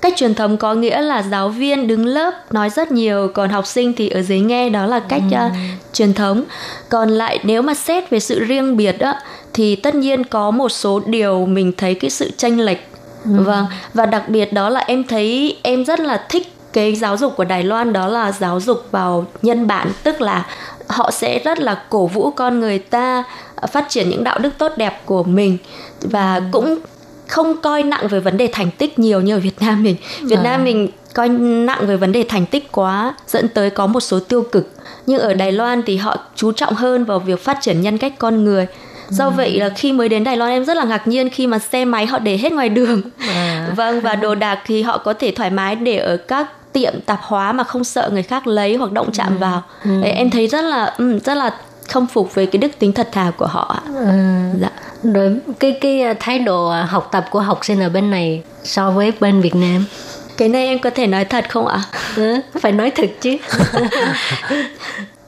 [0.00, 3.66] cách truyền thống có nghĩa là giáo viên đứng lớp nói rất nhiều còn học
[3.66, 5.36] sinh thì ở dưới nghe đó là cách ừ.
[5.46, 5.52] uh,
[5.92, 6.44] truyền thống
[6.88, 9.20] còn lại nếu mà xét về sự riêng biệt á
[9.52, 12.78] thì tất nhiên có một số điều mình thấy cái sự tranh lệch
[13.26, 13.42] ừ.
[13.42, 17.36] vâng và đặc biệt đó là em thấy em rất là thích cái giáo dục
[17.36, 20.46] của Đài Loan đó là giáo dục vào nhân bản tức là
[20.88, 23.24] họ sẽ rất là cổ vũ con người ta
[23.72, 25.58] phát triển những đạo đức tốt đẹp của mình
[26.00, 26.42] và ừ.
[26.52, 26.78] cũng
[27.26, 29.96] không coi nặng về vấn đề thành tích nhiều như ở Việt Nam mình.
[30.22, 30.42] Việt à.
[30.42, 34.20] Nam mình coi nặng về vấn đề thành tích quá dẫn tới có một số
[34.20, 34.70] tiêu cực.
[35.06, 38.12] Nhưng ở Đài Loan thì họ chú trọng hơn vào việc phát triển nhân cách
[38.18, 38.66] con người
[39.08, 39.30] do ừ.
[39.30, 41.84] vậy là khi mới đến Đài Loan em rất là ngạc nhiên khi mà xe
[41.84, 43.68] máy họ để hết ngoài đường à.
[43.76, 47.18] vâng và đồ đạc thì họ có thể thoải mái để ở các tiệm tạp
[47.22, 49.38] hóa mà không sợ người khác lấy hoặc động chạm ừ.
[49.38, 49.90] vào ừ.
[50.02, 51.50] Đấy, em thấy rất là um, rất là
[51.88, 54.04] không phục về cái đức tính thật thà của họ ừ.
[54.60, 54.70] dạ
[55.02, 58.42] rồi cái cái à, thái độ à, học tập của học sinh ở bên này
[58.64, 59.84] so với bên Việt Nam
[60.36, 61.82] cái này em có thể nói thật không ạ?
[62.16, 63.36] Ừ, phải nói thật chứ.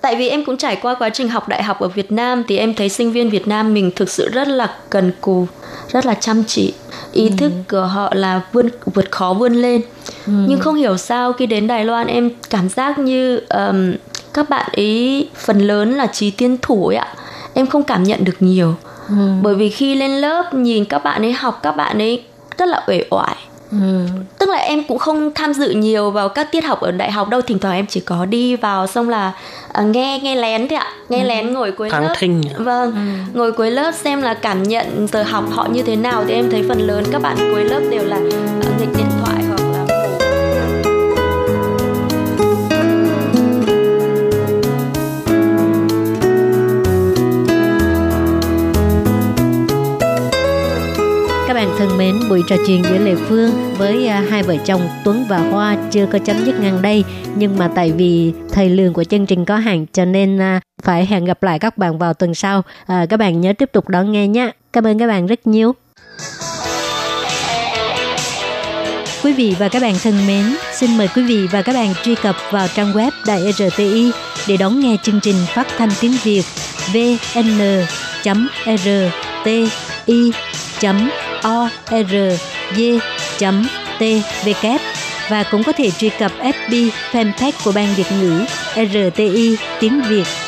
[0.01, 2.57] tại vì em cũng trải qua quá trình học đại học ở Việt Nam thì
[2.57, 5.47] em thấy sinh viên Việt Nam mình thực sự rất là cần cù
[5.93, 6.75] rất là chăm chỉ
[7.13, 7.35] ý ừ.
[7.37, 9.81] thức của họ là vươn vượt khó vươn lên
[10.27, 10.33] ừ.
[10.49, 13.95] nhưng không hiểu sao khi đến Đài Loan em cảm giác như um,
[14.35, 17.15] các bạn ấy phần lớn là trí tiên thủ ấy ạ
[17.55, 18.75] em không cảm nhận được nhiều
[19.09, 19.15] ừ.
[19.43, 22.23] bởi vì khi lên lớp nhìn các bạn ấy học các bạn ấy
[22.59, 23.37] rất là uể oải
[23.73, 24.07] Ừ.
[24.39, 27.29] tức là em cũng không tham dự nhiều vào các tiết học ở đại học
[27.29, 29.33] đâu thỉnh thoảng em chỉ có đi vào xong là
[29.81, 31.27] uh, nghe nghe lén thôi ạ nghe ừ.
[31.27, 32.43] lén ngồi cuối Thắng lớp thinh.
[32.59, 33.39] vâng ừ.
[33.39, 36.51] ngồi cuối lớp xem là cảm nhận giờ học họ như thế nào thì em
[36.51, 39.38] thấy phần lớn các bạn cuối lớp đều là uh, nghịch điện thoại
[51.59, 55.25] bạn thân mến, buổi trò chuyện giữa Lệ Phương với à, hai vợ chồng Tuấn
[55.29, 57.05] và Hoa chưa có chấm dứt ngang đây.
[57.37, 61.07] Nhưng mà tại vì thời lượng của chương trình có hạn cho nên à, phải
[61.07, 62.63] hẹn gặp lại các bạn vào tuần sau.
[62.87, 64.51] À, các bạn nhớ tiếp tục đón nghe nhé.
[64.73, 65.75] Cảm ơn các bạn rất nhiều.
[69.23, 72.15] Quý vị và các bạn thân mến, xin mời quý vị và các bạn truy
[72.15, 74.13] cập vào trang web Đài RTI
[74.49, 76.45] để đón nghe chương trình phát thanh tiếng Việt
[81.43, 81.69] o
[83.39, 83.67] chấm
[83.99, 84.03] t
[84.45, 84.65] v k
[85.29, 90.48] và cũng có thể truy cập FB fanpage của Ban Việt ngữ RTI tiếng Việt.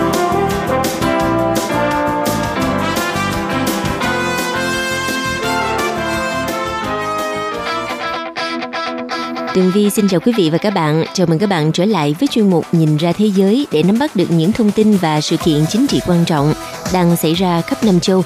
[9.53, 11.03] Tường Vi xin chào quý vị và các bạn.
[11.13, 13.99] Chào mừng các bạn trở lại với chuyên mục Nhìn ra thế giới để nắm
[13.99, 16.53] bắt được những thông tin và sự kiện chính trị quan trọng
[16.93, 18.23] đang xảy ra khắp năm châu.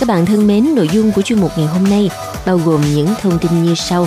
[0.00, 2.10] Các bạn thân mến, nội dung của chuyên mục ngày hôm nay
[2.46, 4.06] bao gồm những thông tin như sau.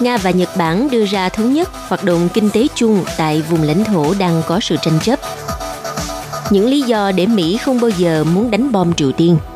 [0.00, 3.62] Nga và Nhật Bản đưa ra thống nhất hoạt động kinh tế chung tại vùng
[3.62, 5.18] lãnh thổ đang có sự tranh chấp.
[6.50, 9.36] Những lý do để Mỹ không bao giờ muốn đánh bom Triều Tiên–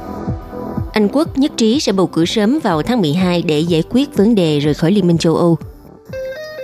[0.93, 4.35] anh Quốc nhất trí sẽ bầu cử sớm vào tháng 12 để giải quyết vấn
[4.35, 5.57] đề rời khỏi Liên minh châu Âu.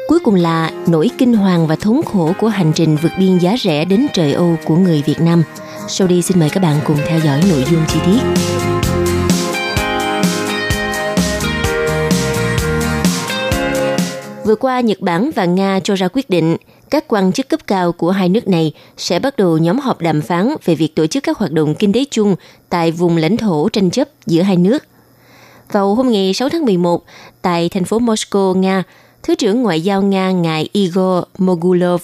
[0.09, 3.57] Cuối cùng là nỗi kinh hoàng và thống khổ của hành trình vượt biên giá
[3.65, 5.43] rẻ đến trời Âu của người Việt Nam.
[5.89, 8.19] Sau đây xin mời các bạn cùng theo dõi nội dung chi tiết.
[14.45, 16.57] Vừa qua, Nhật Bản và Nga cho ra quyết định
[16.91, 20.23] các quan chức cấp cao của hai nước này sẽ bắt đầu nhóm họp đàm
[20.23, 22.37] phán về việc tổ chức các hoạt động kinh tế chung
[22.69, 24.85] tại vùng lãnh thổ tranh chấp giữa hai nước.
[25.73, 27.05] Vào hôm ngày 6 tháng 11,
[27.43, 28.85] tại thành phố Moscow, Nga,
[29.23, 32.03] Thứ trưởng Ngoại giao Nga ngài Igor Mogulov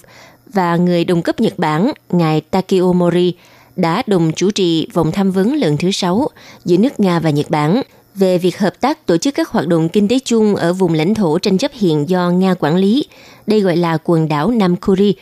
[0.53, 3.35] và người đồng cấp Nhật Bản ngài Takeo Mori
[3.77, 6.29] đã đồng chủ trì vòng tham vấn lần thứ sáu
[6.65, 7.83] giữa nước Nga và Nhật Bản
[8.15, 11.15] về việc hợp tác tổ chức các hoạt động kinh tế chung ở vùng lãnh
[11.15, 13.05] thổ tranh chấp hiện do Nga quản lý.
[13.47, 15.15] Đây gọi là quần đảo Nam Kuri,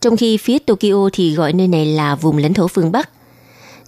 [0.00, 3.10] trong khi phía Tokyo thì gọi nơi này là vùng lãnh thổ phương Bắc.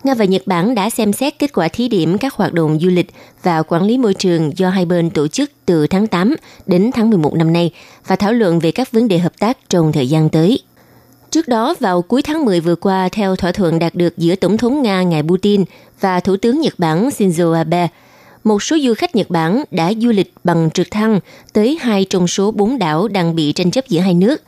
[0.05, 2.89] Nga và Nhật Bản đã xem xét kết quả thí điểm các hoạt động du
[2.89, 3.11] lịch
[3.43, 6.35] và quản lý môi trường do hai bên tổ chức từ tháng 8
[6.67, 7.71] đến tháng 11 năm nay
[8.07, 10.63] và thảo luận về các vấn đề hợp tác trong thời gian tới.
[11.31, 14.57] Trước đó, vào cuối tháng 10 vừa qua, theo thỏa thuận đạt được giữa Tổng
[14.57, 15.65] thống Nga Ngài Putin
[16.01, 17.89] và Thủ tướng Nhật Bản Shinzo Abe,
[18.49, 21.21] một số du khách Nhật Bản đã du lịch bằng trực thăng
[21.53, 24.43] tới hai trong số bốn đảo đang bị tranh chấp giữa hai nước.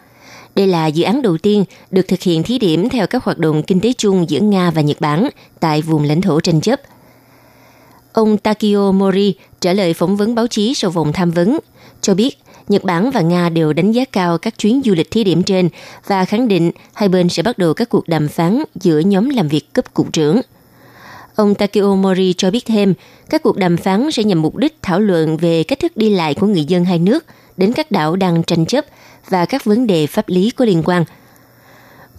[0.55, 3.63] Đây là dự án đầu tiên được thực hiện thí điểm theo các hoạt động
[3.63, 5.29] kinh tế chung giữa Nga và Nhật Bản
[5.61, 6.81] tại vùng lãnh thổ tranh chấp.
[8.13, 11.59] Ông Takio Mori trả lời phỏng vấn báo chí sau vòng tham vấn,
[12.01, 12.39] cho biết
[12.69, 15.69] Nhật Bản và Nga đều đánh giá cao các chuyến du lịch thí điểm trên
[16.07, 19.49] và khẳng định hai bên sẽ bắt đầu các cuộc đàm phán giữa nhóm làm
[19.49, 20.41] việc cấp cục trưởng.
[21.41, 22.95] Ông Takeo Mori cho biết thêm,
[23.31, 26.35] các cuộc đàm phán sẽ nhằm mục đích thảo luận về cách thức đi lại
[26.35, 27.25] của người dân hai nước
[27.57, 28.85] đến các đảo đang tranh chấp
[29.29, 31.05] và các vấn đề pháp lý có liên quan.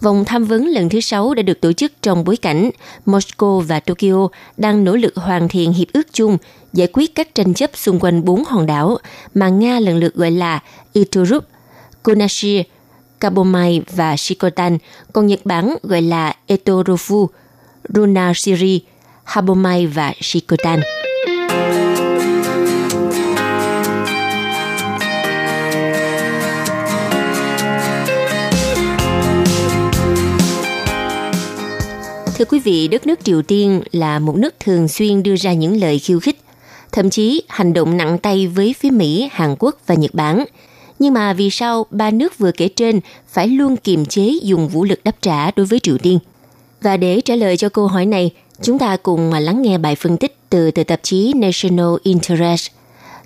[0.00, 2.70] Vòng tham vấn lần thứ sáu đã được tổ chức trong bối cảnh
[3.06, 6.38] Moscow và Tokyo đang nỗ lực hoàn thiện hiệp ước chung
[6.72, 8.98] giải quyết các tranh chấp xung quanh bốn hòn đảo
[9.34, 10.60] mà Nga lần lượt gọi là
[10.92, 11.44] Iturup,
[12.02, 12.62] Kunashir,
[13.20, 14.78] Kabomai và Shikotan,
[15.12, 17.26] còn Nhật Bản gọi là Etorofu,
[17.88, 18.82] Runashiri,
[19.24, 20.80] Habomai và Shikotan.
[32.34, 35.80] Thưa quý vị, đất nước Triều Tiên là một nước thường xuyên đưa ra những
[35.80, 36.40] lời khiêu khích,
[36.92, 40.44] thậm chí hành động nặng tay với phía Mỹ, Hàn Quốc và Nhật Bản.
[40.98, 44.84] Nhưng mà vì sao ba nước vừa kể trên phải luôn kiềm chế dùng vũ
[44.84, 46.18] lực đáp trả đối với Triều Tiên?
[46.80, 48.30] Và để trả lời cho câu hỏi này,
[48.62, 52.70] chúng ta cùng mà lắng nghe bài phân tích từ tờ tạp chí National Interest.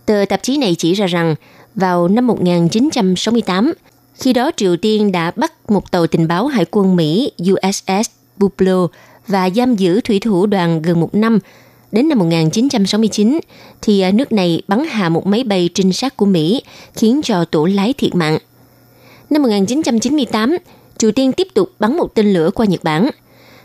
[0.06, 1.34] Tờ tạp chí này chỉ ra rằng
[1.74, 3.72] vào năm 1968,
[4.14, 8.88] khi đó Triều Tiên đã bắt một tàu tình báo hải quân Mỹ USS Buffalo
[9.28, 11.38] và giam giữ thủy thủ đoàn gần một năm.
[11.92, 13.40] Đến năm 1969,
[13.82, 16.62] thì nước này bắn hạ một máy bay trinh sát của Mỹ,
[16.94, 18.38] khiến cho tổ lái thiệt mạng.
[19.30, 20.56] Năm 1998,
[20.98, 23.10] Triều Tiên tiếp tục bắn một tên lửa qua Nhật Bản.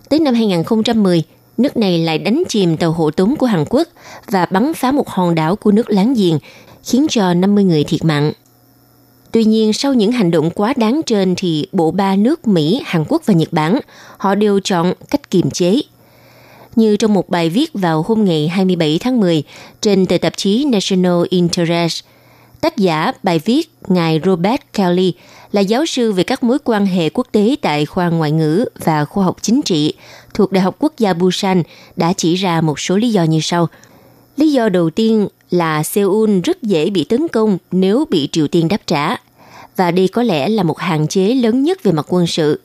[0.09, 1.23] Tới năm 2010,
[1.57, 3.87] nước này lại đánh chìm tàu hộ tống của Hàn Quốc
[4.27, 6.39] và bắn phá một hòn đảo của nước láng giềng,
[6.83, 8.31] khiến cho 50 người thiệt mạng.
[9.31, 13.05] Tuy nhiên, sau những hành động quá đáng trên thì bộ ba nước Mỹ, Hàn
[13.07, 13.79] Quốc và Nhật Bản,
[14.17, 15.81] họ đều chọn cách kiềm chế.
[16.75, 19.43] Như trong một bài viết vào hôm ngày 27 tháng 10
[19.81, 22.03] trên tờ tạp chí National Interest,
[22.61, 25.13] Tác giả bài viết Ngài Robert Kelly
[25.51, 29.05] là giáo sư về các mối quan hệ quốc tế tại khoa ngoại ngữ và
[29.05, 29.93] khoa học chính trị
[30.33, 31.63] thuộc Đại học Quốc gia Busan
[31.95, 33.67] đã chỉ ra một số lý do như sau.
[34.37, 38.67] Lý do đầu tiên là Seoul rất dễ bị tấn công nếu bị Triều Tiên
[38.67, 39.15] đáp trả.
[39.75, 42.59] Và đây có lẽ là một hạn chế lớn nhất về mặt quân sự.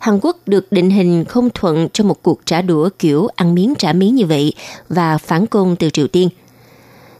[0.00, 3.74] Hàn Quốc được định hình không thuận cho một cuộc trả đũa kiểu ăn miếng
[3.74, 4.54] trả miếng như vậy
[4.88, 6.28] và phản công từ Triều Tiên.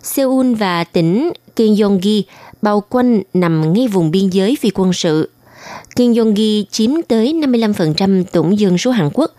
[0.02, 2.22] Seoul và tỉnh Gyeonggi
[2.62, 5.30] bao quanh nằm ngay vùng biên giới phi quân sự.
[5.96, 9.30] Gyeonggi chiếm tới 55% tổng dân số Hàn Quốc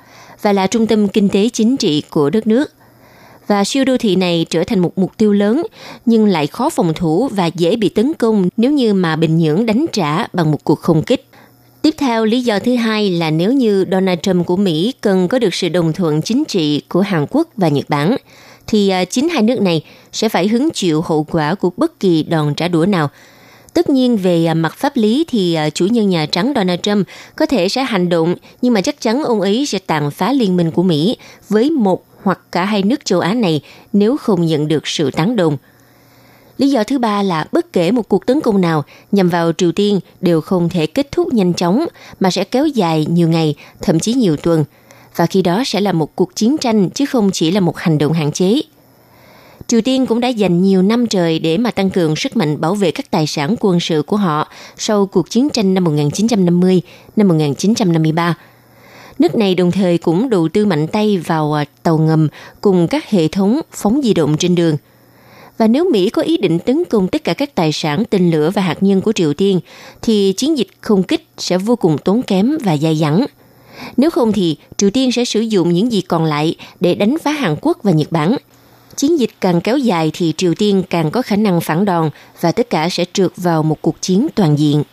[0.42, 2.72] và là trung tâm kinh tế chính trị của đất nước.
[3.48, 5.64] Và siêu đô thị này trở thành một mục tiêu lớn
[6.06, 9.66] nhưng lại khó phòng thủ và dễ bị tấn công nếu như mà Bình Nhưỡng
[9.66, 11.26] đánh trả bằng một cuộc không kích.
[11.82, 15.40] Tiếp theo, lý do thứ hai là nếu như Donald Trump của Mỹ cần có
[15.40, 18.18] được sự đồng thuận chính trị của Hàn Quốc và Nhật Bản,
[18.68, 22.24] thì à, chính hai nước này sẽ phải hứng chịu hậu quả của bất kỳ
[22.24, 23.10] đòn trả đũa nào.
[23.74, 27.08] Tất nhiên về à, mặt pháp lý thì à, chủ nhân Nhà Trắng Donald Trump
[27.36, 30.58] có thể sẽ hành động, nhưng mà chắc chắn ông ấy sẽ tàn phá liên
[30.58, 31.18] minh của Mỹ
[31.50, 33.62] với một hoặc cả hai nước châu Á này
[33.94, 35.58] nếu không nhận được sự tán đồng.
[36.58, 39.72] Lý do thứ ba là bất kể một cuộc tấn công nào nhằm vào Triều
[39.72, 41.86] Tiên đều không thể kết thúc nhanh chóng
[42.20, 44.66] mà sẽ kéo dài nhiều ngày, thậm chí nhiều tuần.
[45.16, 47.98] Và khi đó sẽ là một cuộc chiến tranh chứ không chỉ là một hành
[47.98, 48.62] động hạn chế.
[49.68, 52.76] Triều Tiên cũng đã dành nhiều năm trời để mà tăng cường sức mạnh bảo
[52.76, 54.48] vệ các tài sản quân sự của họ
[54.78, 56.82] sau cuộc chiến tranh năm 1950,
[57.16, 58.36] năm 1953.
[59.20, 62.28] Nước này đồng thời cũng đầu tư mạnh tay vào à, tàu ngầm
[62.62, 64.78] cùng các hệ thống phóng di động trên đường.
[65.58, 68.52] Và nếu Mỹ có ý định tấn công tất cả các tài sản tên lửa
[68.54, 69.60] và hạt nhân của Triều Tiên,
[70.02, 73.26] thì chiến dịch không kích sẽ vô cùng tốn kém và dài dẳng.
[73.98, 77.32] Nếu không thì Triều Tiên sẽ sử dụng những gì còn lại để đánh phá
[77.32, 78.38] Hàn Quốc và Nhật Bản.
[78.96, 82.10] Chiến dịch càng kéo dài thì Triều Tiên càng có khả năng phản đòn
[82.42, 84.84] và tất cả sẽ trượt vào một cuộc chiến toàn diện.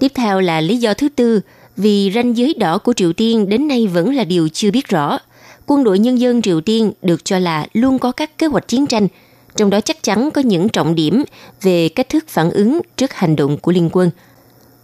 [0.00, 1.40] Tiếp theo là lý do thứ tư,
[1.76, 5.18] vì ranh giới đỏ của Triều Tiên đến nay vẫn là điều chưa biết rõ.
[5.66, 8.86] Quân đội nhân dân Triều Tiên được cho là luôn có các kế hoạch chiến
[8.86, 9.08] tranh,
[9.56, 11.24] trong đó chắc chắn có những trọng điểm
[11.62, 14.10] về cách thức phản ứng trước hành động của liên quân.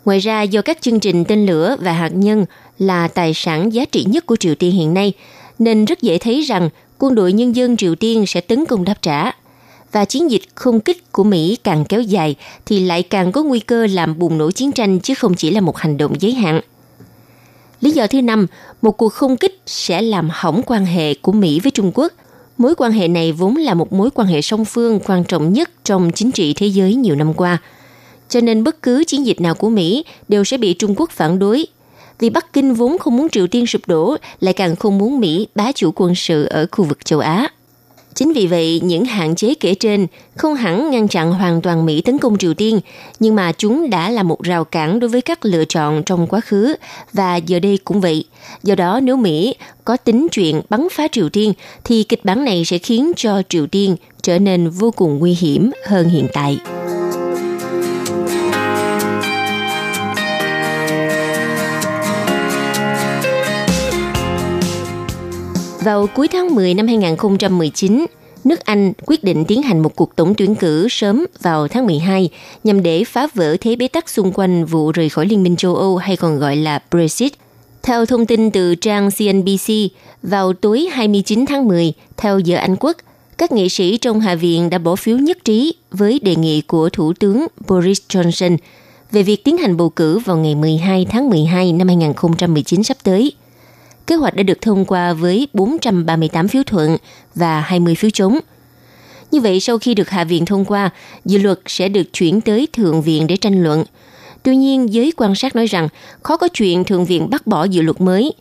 [0.05, 2.47] Ngoài ra, do các chương trình tên lửa và hạt nhân
[2.79, 5.13] là tài sản giá trị nhất của Triều Tiên hiện nay,
[5.59, 9.03] nên rất dễ thấy rằng quân đội nhân dân Triều Tiên sẽ tấn công đáp
[9.03, 9.33] trả.
[9.93, 12.35] Và chiến dịch không kích của Mỹ càng kéo dài
[12.67, 15.61] thì lại càng có nguy cơ làm bùng nổ chiến tranh chứ không chỉ là
[15.61, 16.61] một hành động giới hạn.
[17.81, 18.47] Lý do thứ năm,
[18.83, 22.13] một cuộc không kích sẽ làm hỏng quan hệ của Mỹ với Trung Quốc.
[22.59, 25.71] Mối quan hệ này vốn là một mối quan hệ song phương quan trọng nhất
[25.85, 27.59] trong chính trị thế giới nhiều năm qua.
[28.31, 31.39] Cho nên bất cứ chiến dịch nào của Mỹ đều sẽ bị Trung Quốc phản
[31.39, 31.67] đối.
[32.19, 35.47] Vì Bắc Kinh vốn không muốn Triều Tiên sụp đổ, lại càng không muốn Mỹ
[35.55, 37.49] bá chủ quân sự ở khu vực châu Á.
[38.15, 40.07] Chính vì vậy, những hạn chế kể trên
[40.37, 42.81] không hẳn ngăn chặn hoàn toàn Mỹ tấn công Triều Tiên,
[43.21, 46.41] nhưng mà chúng đã là một rào cản đối với các lựa chọn trong quá
[46.41, 46.75] khứ
[47.13, 48.25] và giờ đây cũng vậy.
[48.63, 49.55] Do đó, nếu Mỹ
[49.85, 51.53] có tính chuyện bắn phá Triều Tiên,
[51.85, 55.71] thì kịch bản này sẽ khiến cho Triều Tiên trở nên vô cùng nguy hiểm
[55.87, 56.59] hơn hiện tại.
[65.85, 68.07] Vào cuối tháng 10 năm 2019,
[68.45, 72.31] nước Anh quyết định tiến hành một cuộc tổng tuyển cử sớm vào tháng 12
[72.65, 75.77] nhằm để phá vỡ thế bế tắc xung quanh vụ rời khỏi Liên minh châu
[75.77, 77.33] Âu hay còn gọi là Brexit.
[77.83, 79.73] Theo thông tin từ trang CNBC,
[80.23, 82.97] vào tối 29 tháng 10, theo giờ Anh Quốc,
[83.39, 86.89] các nghị sĩ trong Hạ viện đã bỏ phiếu nhất trí với đề nghị của
[86.89, 88.57] Thủ tướng Boris Johnson
[89.13, 93.33] về việc tiến hành bầu cử vào ngày 12 tháng 12 năm 2019 sắp tới.
[94.07, 96.97] Kế hoạch đã được thông qua với 438 phiếu thuận
[97.35, 98.39] và 20 phiếu chống.
[99.31, 100.91] Như vậy, sau khi được Hạ viện thông qua,
[101.25, 103.85] dự luật sẽ được chuyển tới Thượng viện để tranh luận.
[104.43, 105.89] Tuy nhiên, giới quan sát nói rằng
[106.23, 108.33] khó có chuyện Thượng viện bác bỏ dự luật mới.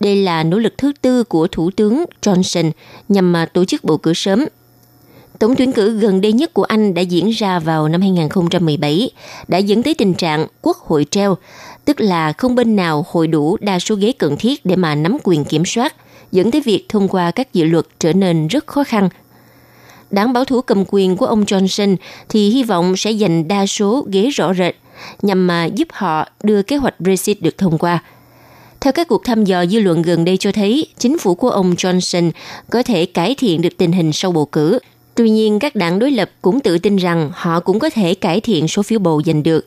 [0.00, 2.70] Đây là nỗ lực thứ tư của Thủ tướng Johnson
[3.08, 4.44] nhằm mà tổ chức bầu cử sớm.
[5.40, 9.10] Tổng tuyển cử gần đây nhất của Anh đã diễn ra vào năm 2017,
[9.48, 11.36] đã dẫn tới tình trạng quốc hội treo,
[11.84, 15.16] tức là không bên nào hội đủ đa số ghế cần thiết để mà nắm
[15.24, 15.94] quyền kiểm soát,
[16.32, 19.08] dẫn tới việc thông qua các dự luật trở nên rất khó khăn.
[20.10, 21.96] Đảng bảo thủ cầm quyền của ông Johnson
[22.28, 24.74] thì hy vọng sẽ giành đa số ghế rõ rệt
[25.22, 28.02] nhằm mà giúp họ đưa kế hoạch Brexit được thông qua.
[28.80, 31.74] Theo các cuộc thăm dò dư luận gần đây cho thấy, chính phủ của ông
[31.74, 32.30] Johnson
[32.70, 34.78] có thể cải thiện được tình hình sau bầu cử.
[35.20, 38.40] Tuy nhiên, các đảng đối lập cũng tự tin rằng họ cũng có thể cải
[38.40, 39.66] thiện số phiếu bầu giành được.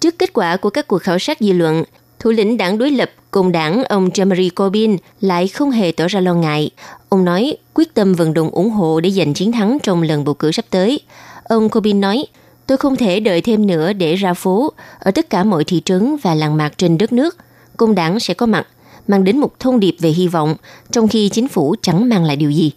[0.00, 1.84] Trước kết quả của các cuộc khảo sát dư luận,
[2.18, 6.20] thủ lĩnh đảng đối lập cùng đảng ông Jeremy Corbyn lại không hề tỏ ra
[6.20, 6.70] lo ngại.
[7.08, 10.34] Ông nói quyết tâm vận động ủng hộ để giành chiến thắng trong lần bầu
[10.34, 11.00] cử sắp tới.
[11.44, 12.24] Ông Corbyn nói,
[12.66, 14.72] Tôi không thể đợi thêm nữa để ra phố.
[14.98, 17.36] Ở tất cả mọi thị trấn và làng mạc trên đất nước,
[17.76, 18.66] công đảng sẽ có mặt,
[19.08, 20.54] mang đến một thông điệp về hy vọng,
[20.90, 22.72] trong khi chính phủ chẳng mang lại điều gì.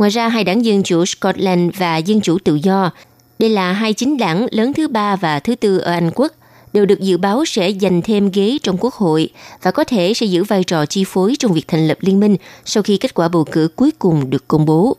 [0.00, 2.90] Ngoài ra, hai đảng Dân chủ Scotland và Dân chủ tự do,
[3.38, 6.32] đây là hai chính đảng lớn thứ ba và thứ tư ở Anh quốc,
[6.72, 9.28] đều được dự báo sẽ giành thêm ghế trong quốc hội
[9.62, 12.36] và có thể sẽ giữ vai trò chi phối trong việc thành lập liên minh
[12.64, 14.96] sau khi kết quả bầu cử cuối cùng được công bố.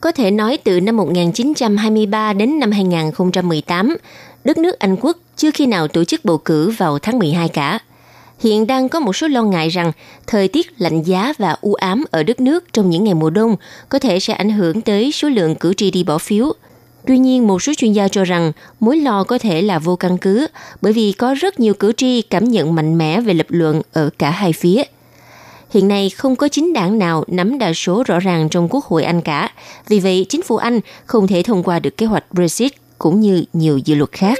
[0.00, 3.96] Có thể nói từ năm 1923 đến năm 2018,
[4.44, 7.78] đất nước Anh quốc chưa khi nào tổ chức bầu cử vào tháng 12 cả.
[8.40, 9.92] Hiện đang có một số lo ngại rằng
[10.26, 13.56] thời tiết lạnh giá và u ám ở đất nước trong những ngày mùa đông
[13.88, 16.52] có thể sẽ ảnh hưởng tới số lượng cử tri đi bỏ phiếu.
[17.06, 20.18] Tuy nhiên, một số chuyên gia cho rằng mối lo có thể là vô căn
[20.18, 20.46] cứ
[20.80, 24.10] bởi vì có rất nhiều cử tri cảm nhận mạnh mẽ về lập luận ở
[24.18, 24.82] cả hai phía.
[25.70, 29.04] Hiện nay không có chính đảng nào nắm đa số rõ ràng trong Quốc hội
[29.04, 29.50] Anh cả.
[29.88, 33.44] Vì vậy, chính phủ Anh không thể thông qua được kế hoạch Brexit cũng như
[33.52, 34.38] nhiều dự luật khác.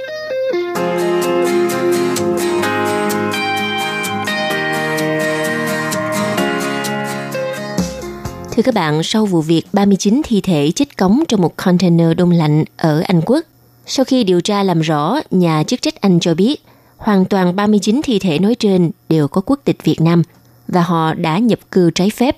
[8.51, 12.31] Thưa các bạn, sau vụ việc 39 thi thể chết cống trong một container đông
[12.31, 13.45] lạnh ở Anh Quốc,
[13.85, 16.63] sau khi điều tra làm rõ, nhà chức trách Anh cho biết
[16.97, 20.23] hoàn toàn 39 thi thể nói trên đều có quốc tịch Việt Nam
[20.67, 22.37] và họ đã nhập cư trái phép.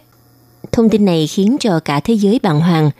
[0.71, 2.91] Thông tin này khiến cho cả thế giới bàng hoàng.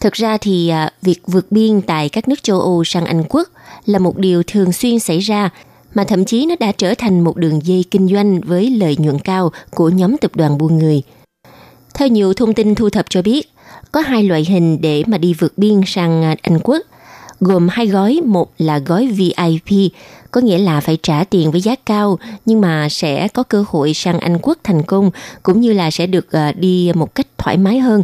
[0.00, 3.48] Thực ra thì à, việc vượt biên tại các nước châu Âu sang Anh Quốc
[3.86, 5.50] là một điều thường xuyên xảy ra
[5.94, 9.18] mà thậm chí nó đã trở thành một đường dây kinh doanh với lợi nhuận
[9.18, 11.02] cao của nhóm tập đoàn buôn người.
[11.94, 13.52] Theo nhiều thông tin thu thập cho biết,
[13.92, 16.82] có hai loại hình để mà đi vượt biên sang Anh Quốc,
[17.40, 19.92] gồm hai gói, một là gói VIP,
[20.30, 23.94] có nghĩa là phải trả tiền với giá cao nhưng mà sẽ có cơ hội
[23.94, 25.10] sang Anh Quốc thành công
[25.42, 28.02] cũng như là sẽ được ờ, đi một cách thoải mái hơn.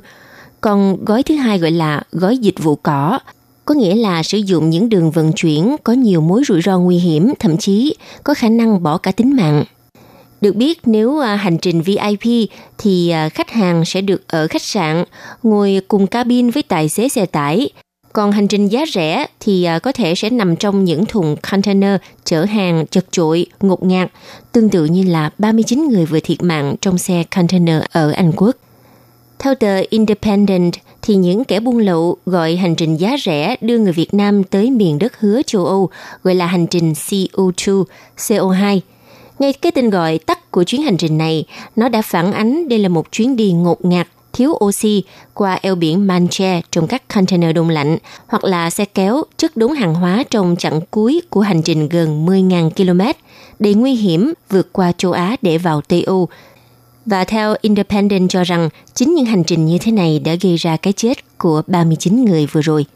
[0.61, 3.19] Còn gói thứ hai gọi là gói dịch vụ cỏ,
[3.65, 6.99] có nghĩa là sử dụng những đường vận chuyển có nhiều mối rủi ro nguy
[6.99, 9.65] hiểm, thậm chí có khả năng bỏ cả tính mạng.
[10.41, 14.63] Được biết nếu à, hành trình VIP thì à, khách hàng sẽ được ở khách
[14.63, 15.05] sạn,
[15.43, 17.71] ngồi cùng cabin với tài xế xe tải.
[18.13, 21.97] Còn hành trình giá rẻ thì à, có thể sẽ nằm trong những thùng container
[22.25, 24.11] chở hàng chật chội, ngột ngạt,
[24.53, 28.57] tương tự như là 39 người vừa thiệt mạng trong xe container ở Anh Quốc.
[29.39, 30.73] Theo tờ Independent,
[31.03, 34.71] thì những kẻ buôn lậu gọi hành trình giá rẻ đưa người Việt Nam tới
[34.71, 35.91] miền đất hứa châu Âu
[36.23, 37.85] gọi là hành trình CO2,
[38.17, 38.81] CO2.
[39.39, 41.45] Ngay cái tên gọi tắt của chuyến hành trình này,
[41.77, 45.03] nó đã phản ánh đây là một chuyến đi ngột ngạt, thiếu oxy
[45.35, 49.73] qua eo biển Manche trong các container đông lạnh hoặc là xe kéo chất đống
[49.73, 53.01] hàng hóa trong chặng cuối của hành trình gần 10.000 km
[53.59, 56.29] đầy nguy hiểm vượt qua châu Á để vào Tây Âu.
[57.07, 60.77] Và theo Independent cho rằng chính những hành trình như thế này đã gây ra
[60.77, 62.87] cái chết của 39 người vừa rồi.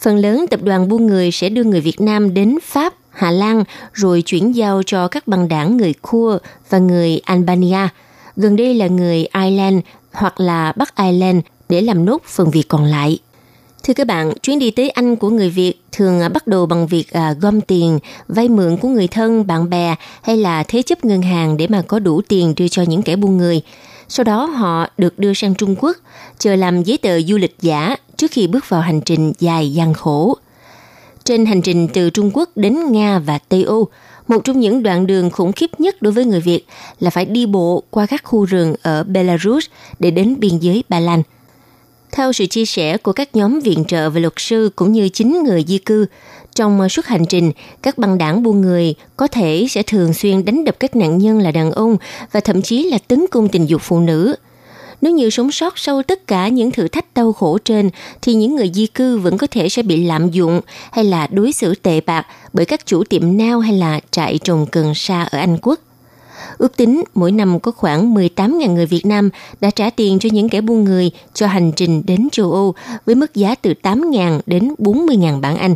[0.00, 3.64] Phần lớn tập đoàn buôn người sẽ đưa người Việt Nam đến Pháp, Hà Lan
[3.92, 7.88] rồi chuyển giao cho các băng đảng người Kurd và người Albania.
[8.36, 9.80] Gần đây là người Ireland
[10.12, 13.18] hoặc là Bắc Ireland để làm nốt phần việc còn lại.
[13.82, 17.10] Thưa các bạn, chuyến đi tới Anh của người Việt thường bắt đầu bằng việc
[17.10, 17.98] à, gom tiền,
[18.28, 21.82] vay mượn của người thân, bạn bè hay là thế chấp ngân hàng để mà
[21.82, 23.62] có đủ tiền đưa cho những kẻ buôn người.
[24.08, 25.96] Sau đó họ được đưa sang Trung Quốc,
[26.38, 29.94] chờ làm giấy tờ du lịch giả trước khi bước vào hành trình dài gian
[29.94, 30.38] khổ.
[31.28, 33.88] Trên hành trình từ Trung Quốc đến Nga và Tây Âu,
[34.28, 36.66] một trong những đoạn đường khủng khiếp nhất đối với người Việt
[37.00, 39.66] là phải đi bộ qua các khu rừng ở Belarus
[39.98, 41.22] để đến biên giới Ba Lan.
[42.12, 45.42] Theo sự chia sẻ của các nhóm viện trợ và luật sư cũng như chính
[45.42, 46.06] người di cư,
[46.54, 47.52] trong suốt hành trình,
[47.82, 51.38] các băng đảng buôn người có thể sẽ thường xuyên đánh đập các nạn nhân
[51.38, 51.96] là đàn ông
[52.32, 54.34] và thậm chí là tấn công tình dục phụ nữ.
[55.00, 57.90] Nếu như sống sót sau tất cả những thử thách đau khổ trên,
[58.22, 60.60] thì những người di cư vẫn có thể sẽ bị lạm dụng
[60.92, 64.66] hay là đối xử tệ bạc bởi các chủ tiệm nao hay là trại trồng
[64.66, 65.80] cần sa ở Anh Quốc.
[66.58, 69.30] Ước tính mỗi năm có khoảng 18.000 người Việt Nam
[69.60, 72.74] đã trả tiền cho những kẻ buôn người cho hành trình đến châu Âu
[73.06, 75.74] với mức giá từ 8.000 đến 40.000 bảng Anh.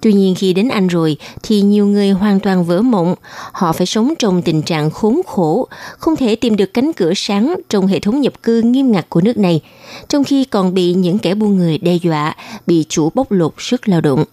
[0.00, 3.14] Tuy nhiên khi đến Anh rồi thì nhiều người hoàn toàn vỡ mộng.
[3.52, 5.68] Họ phải sống trong tình trạng khốn khổ,
[5.98, 9.20] không thể tìm được cánh cửa sáng trong hệ thống nhập cư nghiêm ngặt của
[9.20, 9.60] nước này,
[10.08, 13.88] trong khi còn bị những kẻ buôn người đe dọa, bị chủ bóc lột sức
[13.88, 14.24] lao động.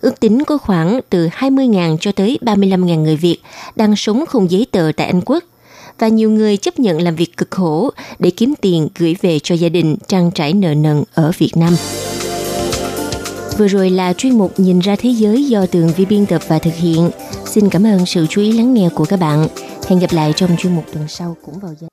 [0.00, 3.38] Ước tính có khoảng từ 20.000 cho tới 35.000 người Việt
[3.76, 5.44] đang sống không giấy tờ tại Anh Quốc
[5.98, 9.54] và nhiều người chấp nhận làm việc cực khổ để kiếm tiền gửi về cho
[9.54, 11.76] gia đình trang trải nợ nần ở Việt Nam.
[13.58, 16.58] Vừa rồi là chuyên mục Nhìn ra thế giới do Tường Vi biên tập và
[16.58, 17.10] thực hiện.
[17.44, 19.46] Xin cảm ơn sự chú ý lắng nghe của các bạn.
[19.88, 21.86] Hẹn gặp lại trong chuyên mục tuần sau cũng vào giờ.